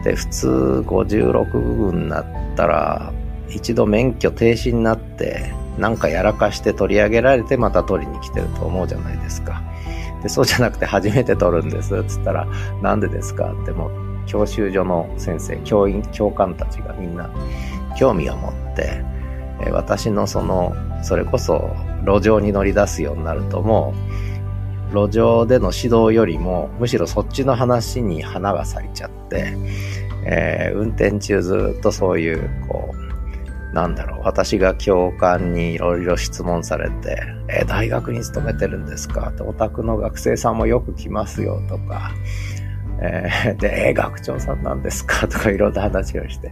[0.04, 0.12] で。
[0.12, 0.48] で、普通
[0.88, 3.12] 56分になったら、
[3.50, 9.64] 一度免許停止になって、なんかやらかして取り上げられてまた取りに来てると思うじゃないですか。
[10.22, 12.48] で、そうじゃなくて初めて取るんですっ、つったら、
[12.82, 13.92] なんでですかってもう、
[14.26, 17.30] 教習所の先生、教員、教官たちがみんな
[17.98, 19.04] 興味を持って、
[19.66, 23.94] え私のその、それこそ路上に乗り出すようになるとも
[24.94, 29.56] う、路上での指導よりも、むしろそっちの話に花が咲いちゃって、
[30.26, 32.99] えー、運転中ずっとそういう、こう、
[33.74, 39.32] なんだろう、私が教官にいろいろ質問されて、えー、大学に勤めてるんですか？
[39.42, 42.12] お宅の学生さんもよく来ますよとか、
[43.02, 45.28] えー、で、えー、学長さんなんですか？
[45.28, 46.52] とかいろんな話をして、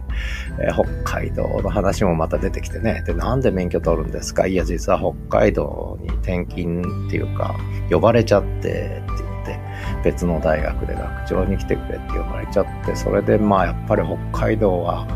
[0.60, 7.56] えー、北海道の話もまた出てきてね、で、なんで免許取るんですかいや、実は北海道に転勤っていうか、
[7.90, 9.58] 呼ばれちゃってって言って、
[10.04, 14.02] 別の大学で学長に来てくれって呼ばれちゃって、それでまあやっぱり
[14.32, 15.06] 北海道は、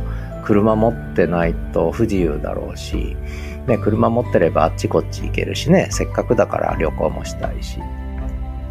[0.43, 3.17] 車持ってないと不自由だろうし、
[3.67, 7.79] ね、車持ってればあっちこっち行けるしね、せっかくだから旅行もしたいし。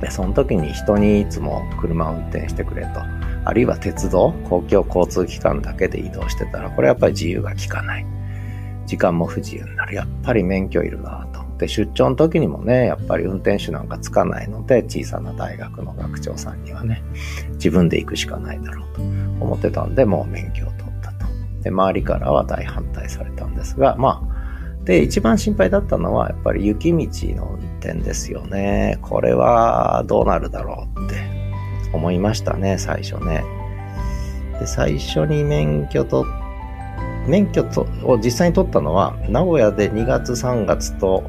[0.01, 3.01] で、その時に人にいつも車を運転してくれと。
[3.43, 8.05] あるいは鉄道、公共交通機関だけで移動してたら、これやっぱり自由が利かない。
[8.85, 9.95] 時間も不自由になる。
[9.95, 11.41] やっぱり免許いるなと。
[11.57, 17.01] で、出張の時にもね、やっぱり運転手なんかつかないので、小さな大学の学長さんにはね、
[17.53, 20.71] 自分で行くしかないだろうと思ってたんで、もう免許を
[21.61, 24.41] で、周りからは大反対されたんですが、まあ、
[24.83, 26.97] で、一番心配だったのは、やっぱり雪道
[27.35, 28.97] の運転ですよね。
[29.01, 31.15] これはどうなるだろうって
[31.93, 33.43] 思いましたね、最初ね。
[34.59, 36.25] で、最初に免許と、
[37.27, 41.23] 免許とを実際に取ったのは、名古屋で2月3月と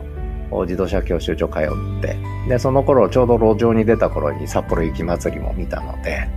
[0.63, 2.17] 自動車教習所通って、
[2.49, 6.29] で、その頃ちょうど路上に出た頃に札幌雪まつりも見たので、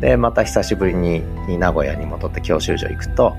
[0.00, 1.22] で、また久しぶりに
[1.58, 3.34] 名古屋に戻って教習所行くと、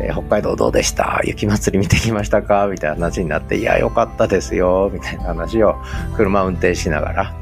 [0.00, 1.20] えー、北海道どうでした？
[1.24, 2.66] 雪祭り見てきましたか？
[2.66, 5.76] みたいな話になって、いや、よかったですよ、みたいな話を
[6.16, 7.34] 車運転しながら、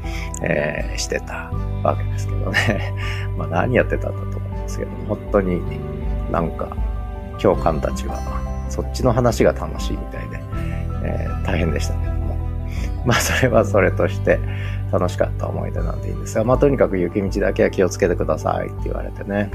[0.43, 1.49] えー、してた
[1.83, 2.93] わけですけどね。
[3.37, 5.61] まあ何やってたんだと思うんですけど、本当に
[6.31, 6.67] なんか
[7.37, 8.19] 教官たちは
[8.67, 10.41] そっちの話が楽しいみたいで、
[11.05, 12.17] えー、大変でしたけども。
[13.05, 14.37] まあそれはそれとして、
[14.91, 19.51] 楽しかった思い出なんでいいんですが、まあとにかく雪道だけは気をつけてくださいって言われてね。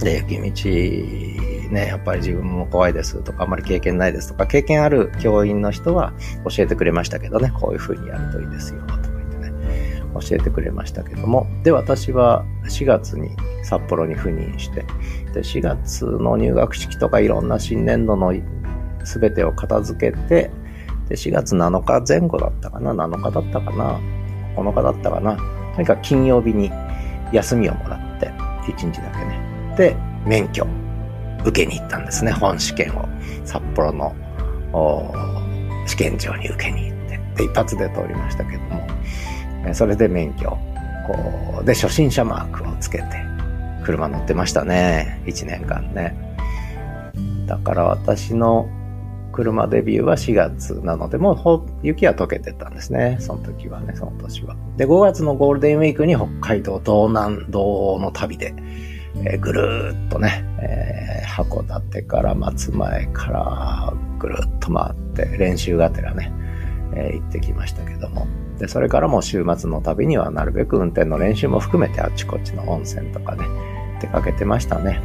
[0.00, 6.12] で、雪道、ね、やっぱり自分も怖いですとか、あんまり経験ないですとか、経験ある教員の人は
[6.48, 11.46] 教えてくれましたけどね、こういう風にやるといいですよ、とか言ってね、教えてくれましたけども。
[11.62, 13.30] で、私は4月に
[13.64, 14.84] 札幌に赴任して、
[15.34, 18.32] で、4月の入学式とかいろんな新年度の
[19.04, 20.50] 全てを片付けて、
[21.08, 24.17] で、4月7日前後だったかな ?7 日だったかな
[24.62, 25.36] 9日だったかな。
[25.74, 26.70] とにかく金曜日に
[27.32, 28.28] 休みをもらって、
[28.70, 29.38] 1日だけね。
[29.76, 30.66] で、免許、
[31.44, 32.32] 受けに行ったんですね。
[32.32, 33.08] 本試験を。
[33.44, 34.14] 札幌の
[35.86, 37.20] 試験場に受けに行って。
[37.36, 39.74] で、一発で通りましたけども。
[39.74, 40.56] それで免許、
[41.64, 43.04] で、初心者マークをつけて、
[43.84, 45.20] 車乗ってましたね。
[45.26, 46.14] 1年間ね。
[47.46, 48.68] だから私の
[49.38, 53.18] 車デビューは4月なので、もう雪は溶けてたんですね。
[53.20, 54.56] その時はね、その年は。
[54.76, 58.52] で、5月のゴールデンウィークに北海道道南道の旅で、
[59.24, 66.32] えー、ぐるーっとね、えー、函館から松前からぐるっと回って練習がてらね、
[66.96, 68.26] えー、行ってきましたけども。
[68.58, 73.44] で、それからもう週末の旅にはなるべく運転の練習も含めてあっちこっちの温泉とかね、
[74.00, 75.00] 出かけてましたね。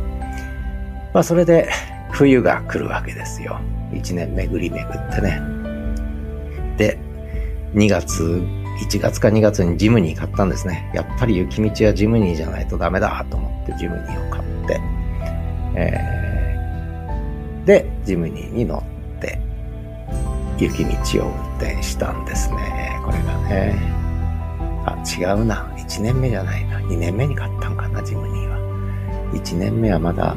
[1.13, 1.69] まあそれで
[2.11, 3.59] 冬が来るわけですよ。
[3.97, 5.41] 一年巡り巡ってね。
[6.77, 6.97] で、
[7.73, 8.43] 2月、
[8.87, 10.91] 1月か2月にジムニー買ったんですね。
[10.93, 14.81] やっぱり雪道はジムニーじゃないとダメだと思ってジムニーを買って、
[15.75, 18.83] えー、で、ジムニーに乗
[19.17, 19.39] って、
[20.57, 22.99] 雪道を運転したんですね。
[23.05, 23.75] これがね。
[24.85, 25.73] あ、違うな。
[25.77, 26.79] 1年目じゃないな。
[26.79, 28.57] 2年目に買ったんかな、ジムニーは。
[29.33, 30.35] 1年目はまだ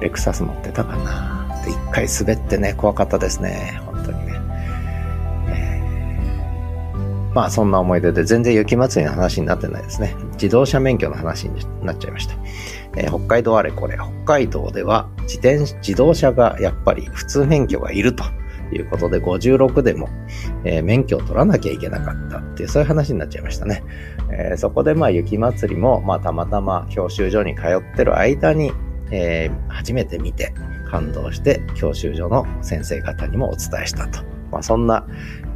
[0.00, 1.37] レクサス乗ってたかな。
[1.66, 3.80] 一回滑ってね、怖かったですね。
[3.86, 4.32] 本当にね。
[5.48, 10.14] え、まあ、そんな思い出で全然雪祭りの話になってないですね。
[10.32, 12.34] 自動車免許の話になっちゃいました。
[12.96, 13.96] えー、北海道あれこれ。
[13.96, 18.24] 北海道では自転、自動車がやっぱり普通免許がいると。
[18.72, 20.08] いうことで、56でも、
[20.64, 23.82] えー、免許を取らなきゃいけなかったっていう、そういう話になっちゃいましたね。
[24.30, 28.72] えー、そこで、まあ、雪祭りも、まあ、たまたま教習所に通ってる間に、
[29.10, 30.52] えー、初めて見て
[30.90, 34.20] 感動して教習所の先生方にもお伝えしたと。
[34.50, 35.06] まあ、そんな、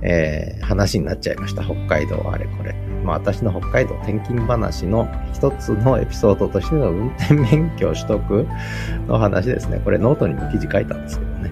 [0.02, 1.64] えー、話になっちゃいました。
[1.64, 2.74] 北海道あれこれ。
[3.04, 8.46] まあ、私の北海道転勤話の一つのエピソードとしての運転免許取得
[9.08, 9.80] の話ですね。
[9.82, 11.50] これノートにも記事書いたんですけどね。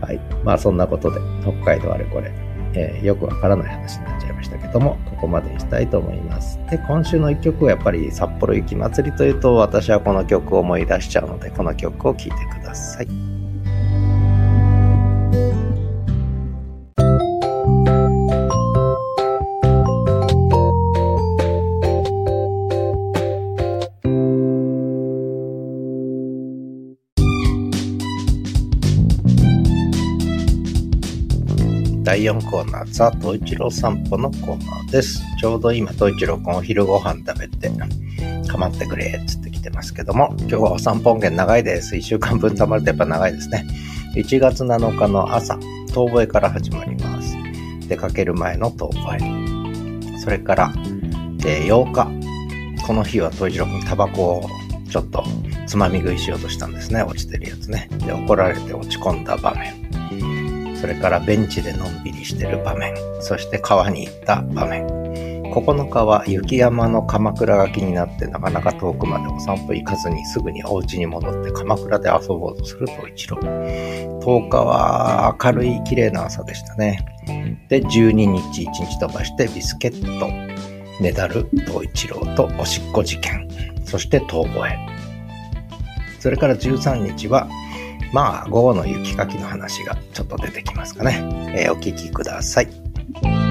[0.00, 0.20] はい。
[0.44, 2.32] まあそんなことで、北海道あれこれ、
[2.74, 6.58] えー、よくわからない話になっちゃいましたけども、ここまでにしたいと思います。
[6.70, 12.59] で、今週の一曲はやっぱり札幌雪まつりというと、私はこの曲を思い出しちゃうので、この曲を聴いてください。
[32.04, 35.20] 第4コーナー、ザ・トイチロー散歩のコーナーです。
[35.40, 37.70] ちょうど今、トイチロー君お昼ご飯食べて、
[38.48, 41.94] 構ってくれ、つってきてますけども、今日はお散歩音源長いです。
[41.94, 43.66] 1週間分溜まるとやっぱ長いですね。
[44.16, 45.54] 1月7日の朝、
[45.92, 47.36] 遠吠えから始まります。
[47.86, 50.18] 出かける前の遠吠え。
[50.18, 50.72] それから、
[51.46, 52.86] えー、8日。
[52.86, 54.48] この日はトイチロー君タバコを
[54.90, 55.22] ちょっと
[55.66, 57.02] つまみ食いしようとしたんですね。
[57.02, 57.88] 落ちてるやつね。
[57.98, 60.76] で、怒られて落ち込んだ場面。
[60.76, 64.99] それからベンチでのんびりしてる場面、そして川に行った場面。
[65.50, 73.38] 9日は雪山の鎌倉が気になってなかなか遠くまでお散歩行かずにすぐにお家に戻って鎌倉で遊ぼうとする東一郎。
[73.38, 77.04] 10日は明るい綺麗な朝でしたね。
[77.68, 80.28] で、12日1日飛ばしてビスケット、
[81.02, 83.48] メダル東一郎とおしっこ事件、
[83.84, 84.78] そして遠吠え。
[86.20, 87.48] それから13日は
[88.12, 91.20] まあ、午後の雪かきの話がちょっと出てきますかね。
[91.54, 93.49] えー、お聞きください。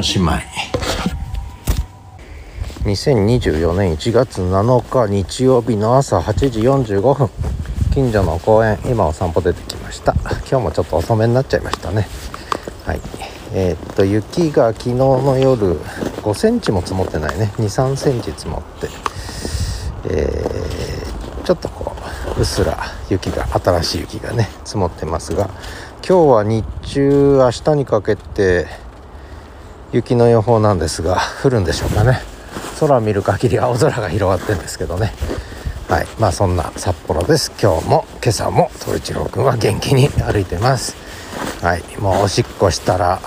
[0.00, 0.46] おしまい。
[2.84, 7.28] 2024年1月7日日曜日の朝8時45分。
[7.92, 10.14] 近所の公園今お散歩出てきました。
[10.50, 12.08] 今日もちょっと遅めになっちゃいましたね。
[12.86, 13.00] はい。
[13.52, 17.52] えー、っと雪が昨日の夜5センチも積もってないね。
[17.58, 18.88] 23センチ積もって。
[20.08, 21.94] えー、ちょっとこ
[22.36, 22.78] ううっすら
[23.10, 25.50] 雪が新しい雪がね積もってますが
[25.96, 28.66] 今日は日中明日にかけて
[29.92, 32.20] 雪の予報なんですが降るんでしょうかね。
[32.78, 35.12] 空を見る限り青空が広がってるんですけどね。
[35.88, 36.06] はい。
[36.20, 37.50] まあそんな札幌です。
[37.60, 40.94] 今日も今朝も東一郎くんは元気に歩いてます。
[41.60, 41.82] はい。
[41.98, 43.20] もうおしっこしたら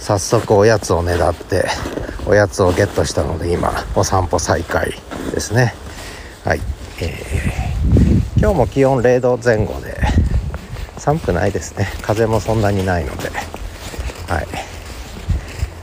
[0.00, 1.64] 早速おやつをねだって
[2.26, 4.92] おやつをゲットしたので今お散歩再開
[5.32, 5.74] ですね。
[6.44, 6.60] はい。
[7.00, 9.96] えー、今日も気温0度前後で
[10.98, 11.86] 寒くないですね。
[12.02, 13.30] 風もそんなにないので。
[14.26, 14.73] はい。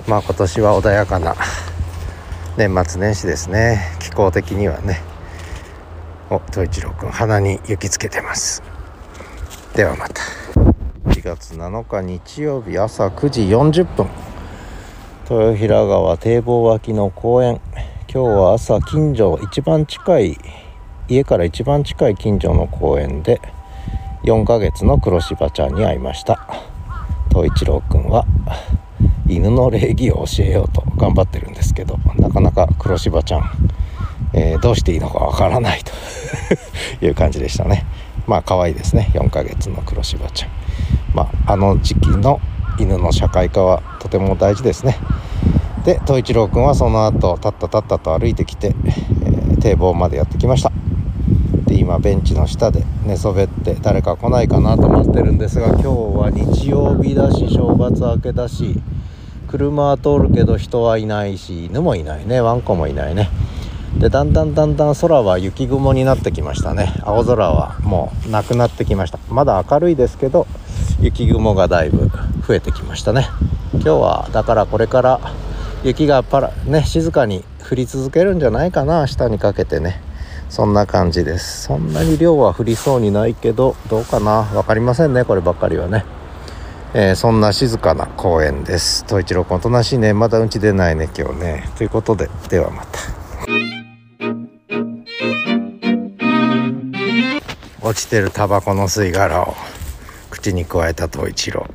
[0.07, 1.35] まあ今年は穏やかな
[2.57, 3.81] 年末年始ですね。
[3.99, 4.99] 気候的にはね。
[6.29, 8.63] お東一郎くん鼻に雪つけてます。
[9.75, 10.21] ではまた。
[11.11, 14.07] 4月7日日曜日朝9時40分。
[15.29, 17.61] 豊平川堤防脇の公園。
[18.13, 20.37] 今日は朝近所一番近い
[21.07, 23.39] 家から一番近い近所の公園で
[24.23, 26.47] 4ヶ月の黒柴ちゃんに会いました。
[27.29, 28.25] 東一郎くんは
[29.31, 33.51] 犬の礼儀を教えようと頑張ってるんですけどなかなか黒柴ちゃん、
[34.33, 35.91] えー、どうしていいのかわからないと
[37.05, 37.85] いう感じでしたね。
[38.27, 39.09] まあ可愛いですね。
[39.13, 40.49] 4ヶ月の黒柴ちゃん。
[41.13, 42.39] まああの時期の
[42.77, 44.97] 犬の社会化はとても大事ですね。
[45.85, 50.71] で東一郎くんはその後たったたったと歩いてきて、えー、堤防までやってきました。
[51.65, 58.79] で今ベンチの下で寝そべって誰か来ないかなと思ってるんですが今日は日曜日だし正月明けだし
[59.51, 62.39] 車は通るけど人はいないし犬もいないね。
[62.39, 63.29] ワンコもいないね。
[63.99, 66.93] でだんだんだんだん空は雪雲になってきましたね。
[67.03, 69.19] 青空はもうなくなってきました。
[69.29, 70.47] まだ明るいですけど
[71.01, 72.09] 雪雲がだいぶ
[72.47, 73.27] 増えてきましたね。
[73.73, 75.19] 今日はだからこれから
[75.83, 80.01] 雪がパラね静かに降り続けるんじゃないかな明日にかけてね。
[80.49, 81.63] そんな感じです。
[81.63, 84.43] そんなに量は降りそうにないけどどうかな。
[84.43, 86.05] 分かりませんねこればっかりはね。
[86.93, 89.05] えー、そんな静かな公園です。
[89.07, 90.13] 東一郎君おとなしいね。
[90.13, 91.69] まだうんち出ないね今日ね。
[91.77, 92.99] ということでではまた。
[97.81, 99.53] 落ちてるタバコの吸い殻を
[100.29, 101.65] 口に加えた東一郎。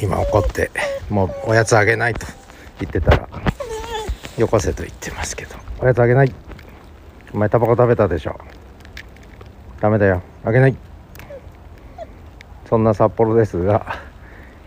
[0.00, 0.70] 今怒って
[1.10, 2.26] もうおやつあげないと。
[2.80, 3.28] 言ってたら
[4.38, 5.56] よこせと言ってますけど。
[5.78, 6.34] おやつあげない。
[7.34, 8.40] お前タバコ食べたでしょ。
[9.82, 10.22] ダメだよ。
[10.42, 10.76] あげない。
[12.72, 13.98] そんな札幌ですが、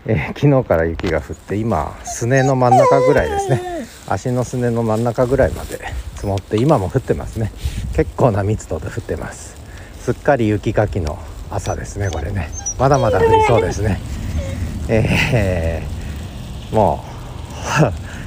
[0.06, 3.84] えー、昨日から雪が降って今すねの真ん中ぐらいですね。
[4.06, 5.80] 足のすねの真ん中ぐらいまで
[6.14, 7.50] 積もって今も降ってますね。
[7.96, 9.56] 結構な密度で降ってます。
[9.98, 11.18] すっかり雪かきの
[11.50, 12.48] 朝ですねこれね。
[12.78, 13.98] まだまだ降りそうですね。
[14.88, 17.02] えー、も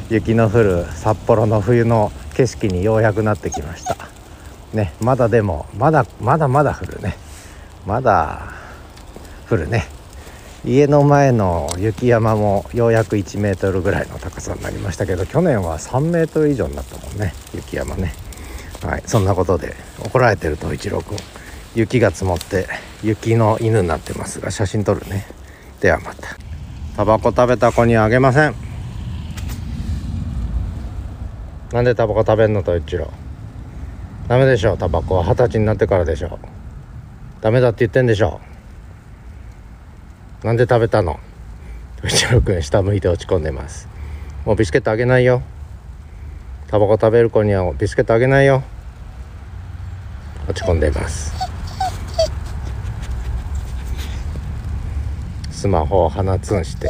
[0.09, 3.95] う 雪の降る札幌の冬の景色にようやくなってきました。
[4.73, 7.15] ねまだでもまだまだまだ降るね。
[7.85, 8.58] まだ
[9.49, 9.87] 降るね。
[10.63, 18.13] 家の前の雪山もようやく1メートルぐらいの高さになりましたけど去年は3メートル以上になったもんね雪山ね。
[18.83, 19.75] はいそんなことで
[20.05, 21.17] 怒られてると一郎くん
[21.75, 22.67] 雪が積もって
[23.03, 25.25] 雪の犬になってますが写真撮るね。
[25.81, 26.37] ではまた。
[26.97, 28.55] タバコ食べた子にあげません。
[31.71, 33.09] なんでタバコ食べんのと一郎。
[34.27, 36.37] ダメでしょタバコは二十歳になってからでしょ
[37.41, 38.41] ダメだって言ってんでしょ
[40.43, 41.19] なんで食べたの？
[42.03, 43.89] 一郎くん下向いて落ち込んでます。
[44.45, 45.41] もうビスケットあげないよ。
[46.67, 48.63] タバコ食べる子にはビスケットあげないよ。
[50.47, 51.33] 落ち込んでます。
[55.51, 56.89] スマホを鼻つんして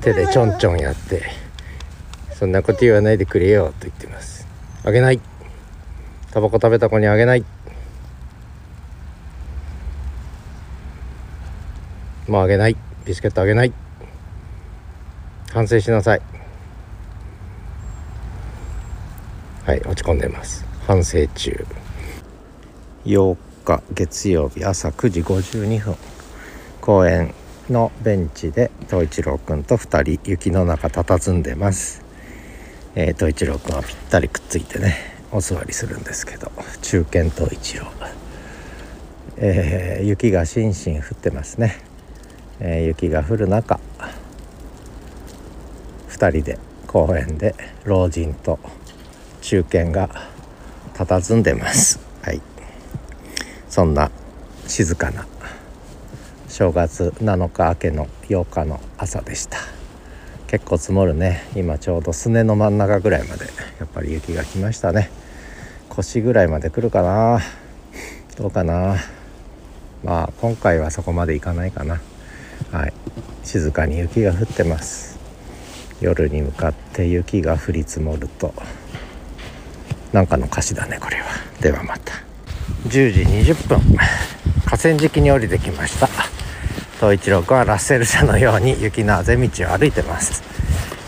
[0.00, 1.24] 手でちょんちょんやって
[2.32, 4.46] そんなこと言わないでくれよと言ってます。
[4.84, 5.20] あげない。
[6.30, 7.44] タバコ食べた子にあげない。
[12.28, 12.76] もうあげない。
[13.06, 13.72] ビスケットあげない。
[15.50, 16.20] 反省しなさい。
[19.64, 20.66] はい落ち込んでます。
[20.86, 21.64] 反省中。
[23.06, 25.96] 8日月曜日朝9時52分。
[26.82, 27.32] 公園
[27.70, 32.02] のベンチで東一郎くんと2人雪の中佇んでます、
[32.94, 34.96] えー、東一郎くんはぴったりくっついてね
[35.32, 36.50] お座りするんですけど
[36.82, 37.86] 中堅東一郎。
[39.38, 41.87] えー、雪がしんしん降ってますね。
[42.60, 43.80] えー、雪が降る中
[46.08, 47.54] 2人で公園で
[47.84, 48.58] 老人と
[49.40, 50.10] 中堅が
[50.94, 52.00] 佇んでます。
[52.22, 52.42] はい。
[53.68, 54.10] そんな
[54.66, 55.26] 静かな
[56.48, 59.58] 正月7日明けの8日の朝でした。
[60.48, 61.44] 結構積もるね。
[61.54, 63.44] 今ちょうどすねの真ん中ぐらいまで
[63.78, 65.10] やっぱり雪が来ましたね。
[65.88, 67.40] 腰ぐらいまで来るかな。
[68.36, 68.96] どうかな。
[70.02, 72.00] まあ今回はそこまでいかないかな。
[72.72, 72.92] はい。
[73.44, 75.18] 静かに雪が降ってます。
[76.00, 78.54] 夜に向かって雪が降り積もると。
[80.12, 81.26] なんかの歌詞だねこれは。
[81.60, 82.14] ではまた。
[82.86, 83.96] 10時20分。
[84.64, 86.08] 河川敷に降りてきました。
[86.96, 90.42] 東一郎君はラッセル車のように雪のあぜ道を歩いてます。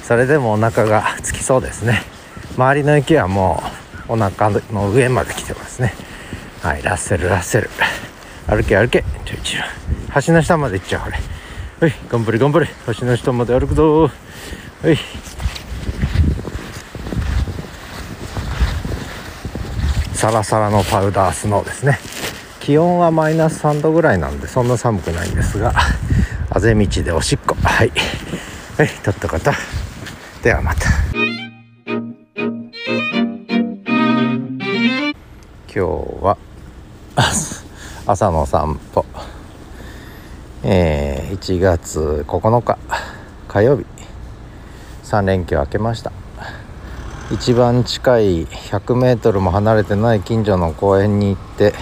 [0.02, 2.02] それでもお腹がつきそうですね。
[2.56, 3.62] 周りの雪はも
[4.08, 5.94] うお腹の上まで来てますね。
[6.62, 7.70] はいラッセルラッセル。
[8.46, 9.04] 歩け歩け。
[9.24, 9.64] 東一郎
[10.26, 11.18] 橋の下まで行っちゃうこれ。
[11.80, 12.68] はい頑張れ頑張れ。
[12.94, 14.02] 橋の下まで歩くぞ。
[14.02, 14.10] は
[14.90, 14.98] い。
[20.12, 21.98] サラサラのパウダースノーですね。
[22.60, 25.72] 気温はマイナス3度ぐらいなんでそんな寒くないんですが
[26.50, 27.56] あぜ道でおしっこ。
[27.62, 27.92] はい。
[28.76, 29.50] はいとった方
[30.42, 30.86] ではまた。
[35.72, 35.78] 今日
[36.22, 36.36] は
[38.04, 39.06] 朝の散歩。
[40.62, 42.78] えー、1月9日
[43.48, 43.86] 火曜日。
[45.04, 46.12] 3連休明けました。
[47.32, 51.74] 一番近い 100m も離れてない近所の公園に行って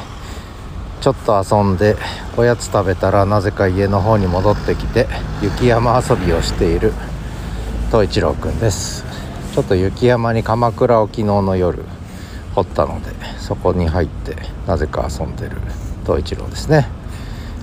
[1.00, 1.96] ちょっと遊んで
[2.36, 5.06] おやつ食べたらなぜか家の方に戻ってきて
[5.42, 6.92] 雪山遊びをしている
[7.86, 9.04] 東一郎くんです。
[9.54, 11.82] ちょっと雪山に鎌倉を昨日の夜
[12.54, 15.56] 掘ったのでそこに入ってなぜか遊んでる
[16.04, 16.97] 東一郎ですね。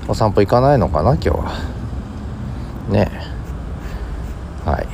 [0.08, 1.60] お散歩行かないのかな今日は。
[2.90, 3.10] ね。
[4.64, 4.88] はい。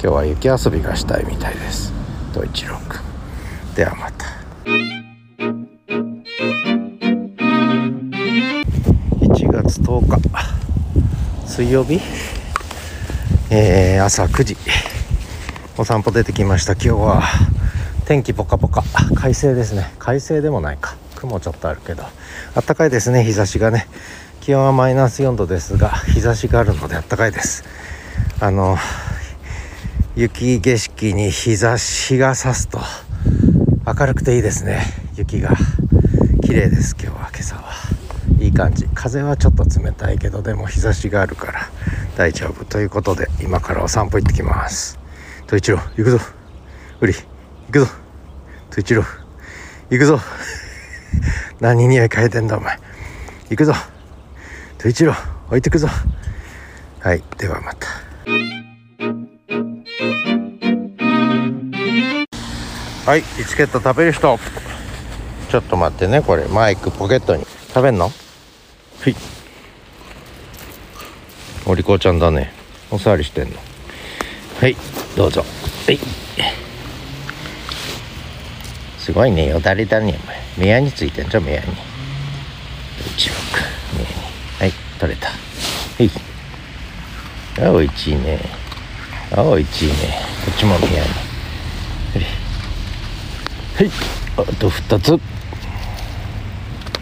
[0.00, 1.94] 日は雪遊びがしたいみたいです。
[2.34, 4.26] 東一郎くんではまた。
[9.20, 10.20] 1月10日。
[11.46, 12.00] 水曜日？
[13.50, 14.56] えー、朝9時。
[15.78, 16.74] お散歩出てきました。
[16.74, 17.22] 今日は
[18.04, 18.84] 天気ポカポカ。
[19.14, 19.90] 快晴ですね。
[19.98, 20.96] 快晴でもないか。
[21.16, 22.02] 雲ちょっとあるけど。
[22.02, 23.88] あったかいですね日差しがね。
[24.44, 27.64] 気温はマイナス4度ですが日差しがあるのであったかいです。
[28.40, 28.76] あの
[30.16, 32.78] 雪景色に日差しが差すと
[33.86, 34.82] 明るくていいですね。
[35.16, 35.48] 雪が。
[36.42, 37.30] 綺麗です今日は。
[37.30, 37.72] 今朝は。
[38.38, 38.86] いい感じ。
[38.94, 41.70] 風はちょっと冷たいけどでも日差しがあるから
[42.18, 44.98] 大丈夫ということで今からお散歩行ってきます。
[45.46, 46.18] と一郎行くぞ。
[47.00, 47.86] うり行くぞ。
[48.68, 49.04] と一郎
[49.88, 50.20] 行くぞ。
[51.60, 52.78] 何匂い嗅いでんだお前。
[53.48, 53.72] 行くぞ。
[54.84, 55.14] と一郎
[55.46, 55.88] 置いてくぞ。
[57.00, 57.88] はいではまた。
[63.10, 64.38] はいチケット食べる人。
[65.50, 66.46] ちょっと待ってねこれ。
[66.48, 67.46] マイクポケットに。
[67.68, 68.10] 食べんの？
[68.10, 68.10] は
[69.08, 69.16] い。
[71.64, 72.52] お利口ちゃんだね。
[72.90, 73.56] おさわりしてんの。
[74.60, 74.76] はい
[75.16, 75.46] どうぞ。
[75.86, 75.98] はい。
[78.98, 80.36] すごいねよだれだねお前。
[80.58, 81.72] 目やについてんじゃん目やに。
[83.16, 83.34] 一目
[83.98, 84.16] 目やに。
[84.16, 84.23] はい
[84.98, 85.28] 取れた。
[85.28, 85.34] は
[86.00, 86.10] い。
[87.66, 88.40] あおいちいね
[89.30, 89.94] あおいちいね
[90.44, 91.08] こっちも目やに
[93.76, 93.90] はい。
[94.36, 95.20] あと2つ。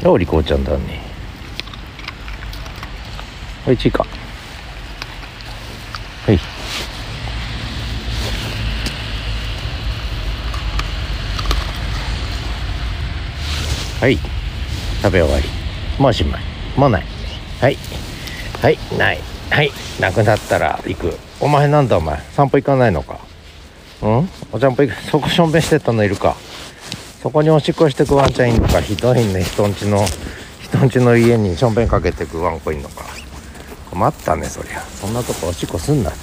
[0.05, 1.01] あお利口ちゃんだね。
[3.64, 4.05] はいちいか
[6.26, 6.38] はい。
[14.01, 14.18] はい。
[15.03, 15.49] 食べ終わり。
[15.99, 16.43] もうおしまい。
[16.76, 17.12] もうない。
[17.63, 17.79] はい。
[18.61, 19.21] はいない。
[19.51, 19.71] はい。
[20.01, 21.17] なくなったら行く。
[21.39, 22.19] お前なんだお前？
[22.33, 23.21] 散歩行かないのか？
[24.03, 24.29] うん？
[24.51, 25.01] お散歩行く？
[25.03, 26.35] そこしょんべんしてたのいるか？
[27.23, 28.81] そこにおしっこしてくワンちゃんいんのか？
[28.81, 29.45] ひどいね。
[29.45, 30.05] 人んちの
[30.61, 33.05] 人んちの家にしょんべんかけてくワンコいんのか？
[33.93, 34.81] 困ったねそりゃ。
[34.81, 36.19] そんなとこおしっこすんなって。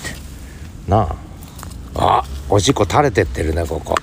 [0.90, 1.16] な
[1.96, 2.20] あ。
[2.20, 3.96] あおしっこ垂れてってるねここ。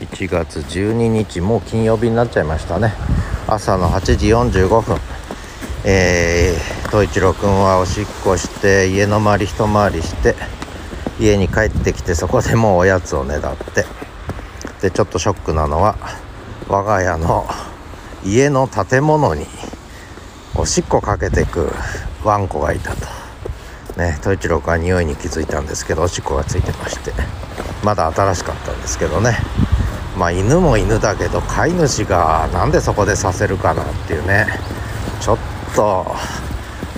[0.00, 2.94] 1月12日もう金曜日になっちゃいましたね。
[3.46, 4.98] 朝の8時45分。
[5.84, 10.36] えー、東一郎くんはおしっこして家の周り一回りして
[11.18, 13.84] 家に帰ってきてそこでもうおやつをねだって。
[14.80, 15.96] でちょっとショックなのは
[16.68, 17.46] 我が家の
[18.24, 19.46] 家の建物に
[20.56, 21.70] おしっこかけてく
[22.24, 23.06] ワンコがいたと。
[23.96, 27.12] ね東一郎くんは匂いに気づいたんですけどおしっこがついてまして。
[27.82, 29.36] まだ新しかったんですけどね。
[30.16, 34.46] まあ犬も犬だけど飼い主がなんでそこでさせるかなっていうね。
[35.20, 35.38] ちょっ
[35.74, 36.06] と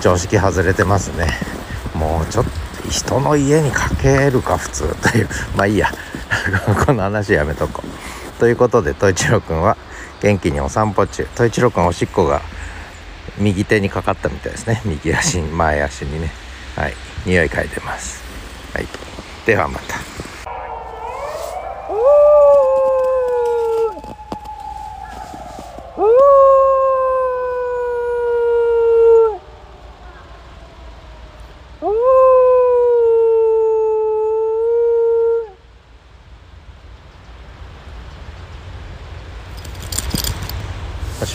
[0.01, 1.27] 常識外れてますね。
[1.93, 4.95] もうちょっと人の家にかけるか普通。
[5.11, 5.89] というまあいいや。
[6.85, 8.39] この話やめとこう。
[8.39, 9.77] ということで統一郎くんは
[10.21, 11.27] 元気にお散歩中。
[11.33, 12.41] 統一郎くんおしっこが
[13.37, 14.81] 右手にかかったみたいですね。
[14.85, 16.31] 右足に前足にね。
[16.75, 16.93] はい。
[17.25, 18.21] 匂い嗅いでます。
[18.73, 18.87] はい。
[19.45, 20.24] ではまた。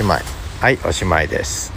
[0.01, 0.23] しまい
[0.61, 1.71] はいおしまいです。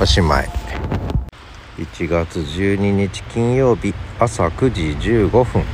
[0.00, 0.48] おしまい
[1.78, 5.64] 1月12日金曜日朝9時15分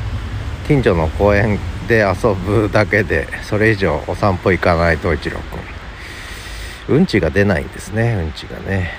[0.69, 5.74] 近所の公園で遊ぶだけでそれ以上お散歩行かない東一郎君。
[6.89, 8.15] うんちが出ないんですね。
[8.15, 8.91] うんちがね。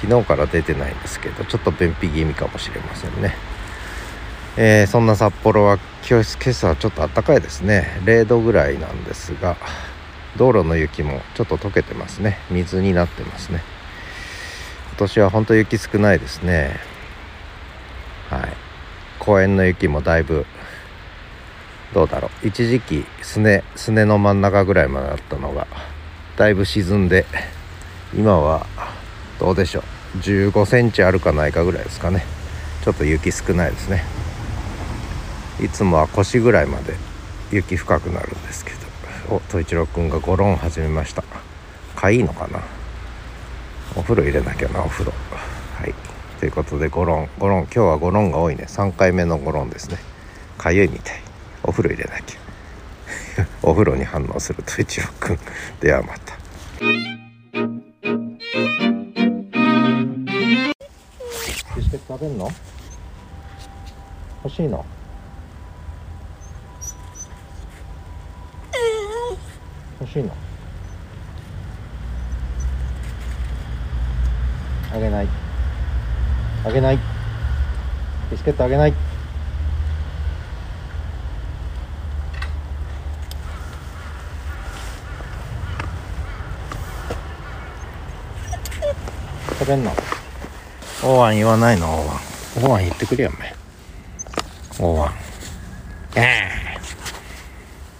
[0.00, 3.34] 昨日から出てないんですけどちょっと便秘気味かもしれませんね。
[4.56, 5.78] えー、そんな札幌は
[6.08, 8.00] 今日今朝はちょっと暖かいですね。
[8.04, 9.56] 0度ぐらいなんですが
[10.36, 12.38] 道路の雪もちょっと溶けてますね。
[12.50, 13.62] 水になってますね。
[14.90, 16.76] 今年は本当雪少ないですね。
[18.28, 18.52] はい。
[19.18, 20.46] 公園の雪もだいぶ
[21.94, 22.48] どうだろう。
[22.48, 25.66] 一時期すねすねの真ん中ぐらいまであったのが
[26.36, 27.26] だいぶ沈んで
[28.14, 28.66] 今は
[29.38, 30.18] どうでしょう。
[30.18, 32.24] 15センチあるかないかぐらいですかね。
[32.82, 34.04] ちょっと雪少ないですね。
[35.60, 36.94] いつもは腰ぐらいまで
[37.50, 38.82] 雪深くなるんですけど。
[39.30, 41.22] お統一郎くんがゴロン始めました。
[41.94, 42.60] かいいのかな。
[43.94, 45.12] お風呂入れなきゃなお風呂。
[45.78, 45.94] はい。
[46.40, 47.62] ということでゴロンゴロン。
[47.64, 48.64] 今日はゴロンが多いね。
[48.66, 49.98] 3回目のゴロンですね。
[50.58, 51.20] かゆいみたい。
[51.62, 52.41] お風呂入れなきゃ。
[53.62, 55.38] お風呂に反応すると一郎くん
[55.80, 56.36] ではまた。
[61.76, 62.50] ビスケット食べんの？
[64.44, 64.84] 欲しいの？
[70.00, 70.34] 欲しいの？
[74.92, 75.28] あげない。
[76.66, 76.98] あげない。
[78.30, 78.94] ビスケットあげない。
[89.62, 89.92] 食べんの？
[91.04, 91.86] おわん言わないの？
[91.86, 92.14] おわ
[92.64, 93.54] んおわん言ってくれよお前。
[94.80, 95.12] おわん
[96.16, 96.50] え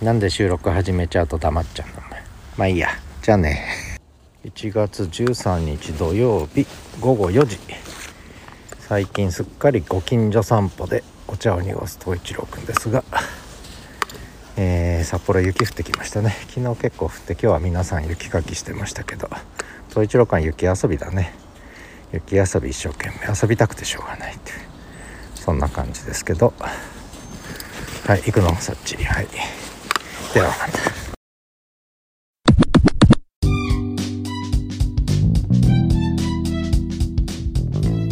[0.00, 0.04] え。
[0.04, 2.24] なんで収録始めちゃうと黙っちゃうのお前。
[2.56, 2.88] まあいいや。
[3.22, 4.00] じゃあね。
[4.44, 6.66] 1月13日土曜日
[6.98, 7.60] 午後4時
[8.80, 13.04] 最近すっかりご近所散歩でお茶を濁す東一郎くんですが、
[14.56, 16.34] えー、札幌雪降ってきましたね。
[16.48, 19.30] 昨日結構降って今日は皆さん雪かきしてましたけど
[19.90, 21.40] 東一郎館雪遊びだね
[22.12, 24.56] 雪遊び一生懸命遊びたくてしょうがないっていう
[25.34, 29.26] そんな感じですけどはい行くのもそっちはい
[30.34, 31.02] ではまた。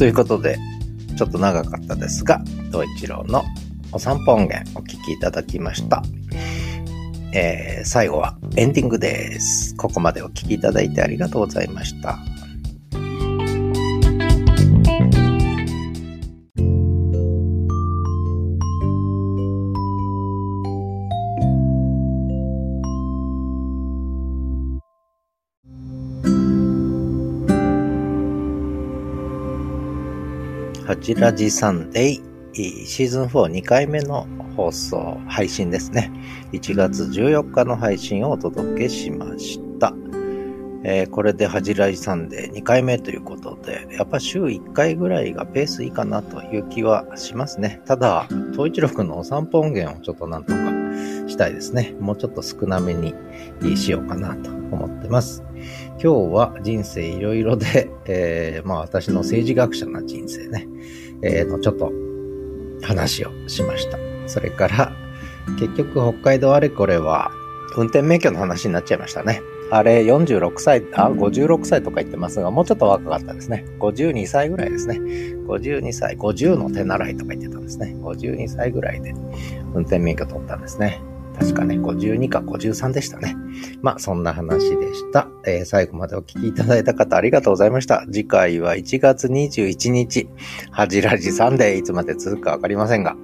[0.00, 0.56] ということで、
[1.18, 2.40] ちょっと長かったですが、
[2.72, 3.44] 東一郎の
[3.92, 6.02] お散歩音源お聴きいただきました。
[7.34, 9.76] えー、最後はエンディングです。
[9.76, 12.18] ここまでお聴きいただいてありがとうございました。
[31.00, 36.12] ハチラジサンデーシーズン42回目の放送、配信ですね。
[36.52, 39.94] 1月14日の配信をお届けしました。
[40.84, 47.80] えー、これでハジラジサンデー2回目ということで、やっぱ週1回ぐらいがペースいいかなという気はしますね。
[47.86, 50.58] ただ、東一郎くんのお散歩音源をちょっとなんとか
[51.28, 51.94] したいですね。
[51.98, 53.14] もうちょっと少なめに
[53.74, 55.42] しようかなと思ってます。
[56.02, 60.66] 今日は人生いろいろで、 えー、まあ私の政治学者な人生ね、
[61.20, 61.92] えー、のちょっと
[62.80, 63.98] 話をしました。
[64.26, 64.96] それから、
[65.58, 67.30] 結局北海道あれこれは
[67.76, 69.42] 運転免許の話になっちゃいましたね。
[69.70, 73.66] あれ46歳、あ、56歳とか言ってますが、もうちょっと若かったですね。
[73.78, 74.98] 52歳ぐらいですね。
[75.46, 77.94] 52歳、50の手習いとか言ってたんですね。
[78.00, 79.14] 52歳ぐらいで
[79.74, 81.02] 運転免許取ったんですね。
[81.40, 83.34] 確かね、52か53でしたね。
[83.80, 85.26] まあ、そんな話でした。
[85.46, 88.04] えー、最後までお聞きいただいた方ありがとうございました。
[88.06, 90.28] 次回は1月21日、
[90.70, 93.16] はじらじサンデー、いつまで続くかわかりませんが、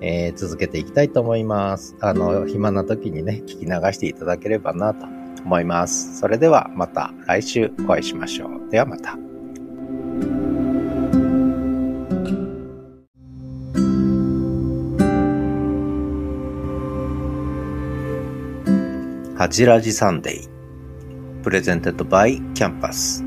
[0.00, 1.96] えー、続けていきたいと思います。
[2.00, 5.04] あの、暇な時にね、聞き流していただければなと
[5.44, 6.20] 思います。
[6.20, 8.70] それではまた来週お会いしましょう。
[8.70, 9.25] ではまた。
[19.38, 21.42] はじらじサンデー。
[21.42, 23.22] プレゼンテッドバイキャンパス。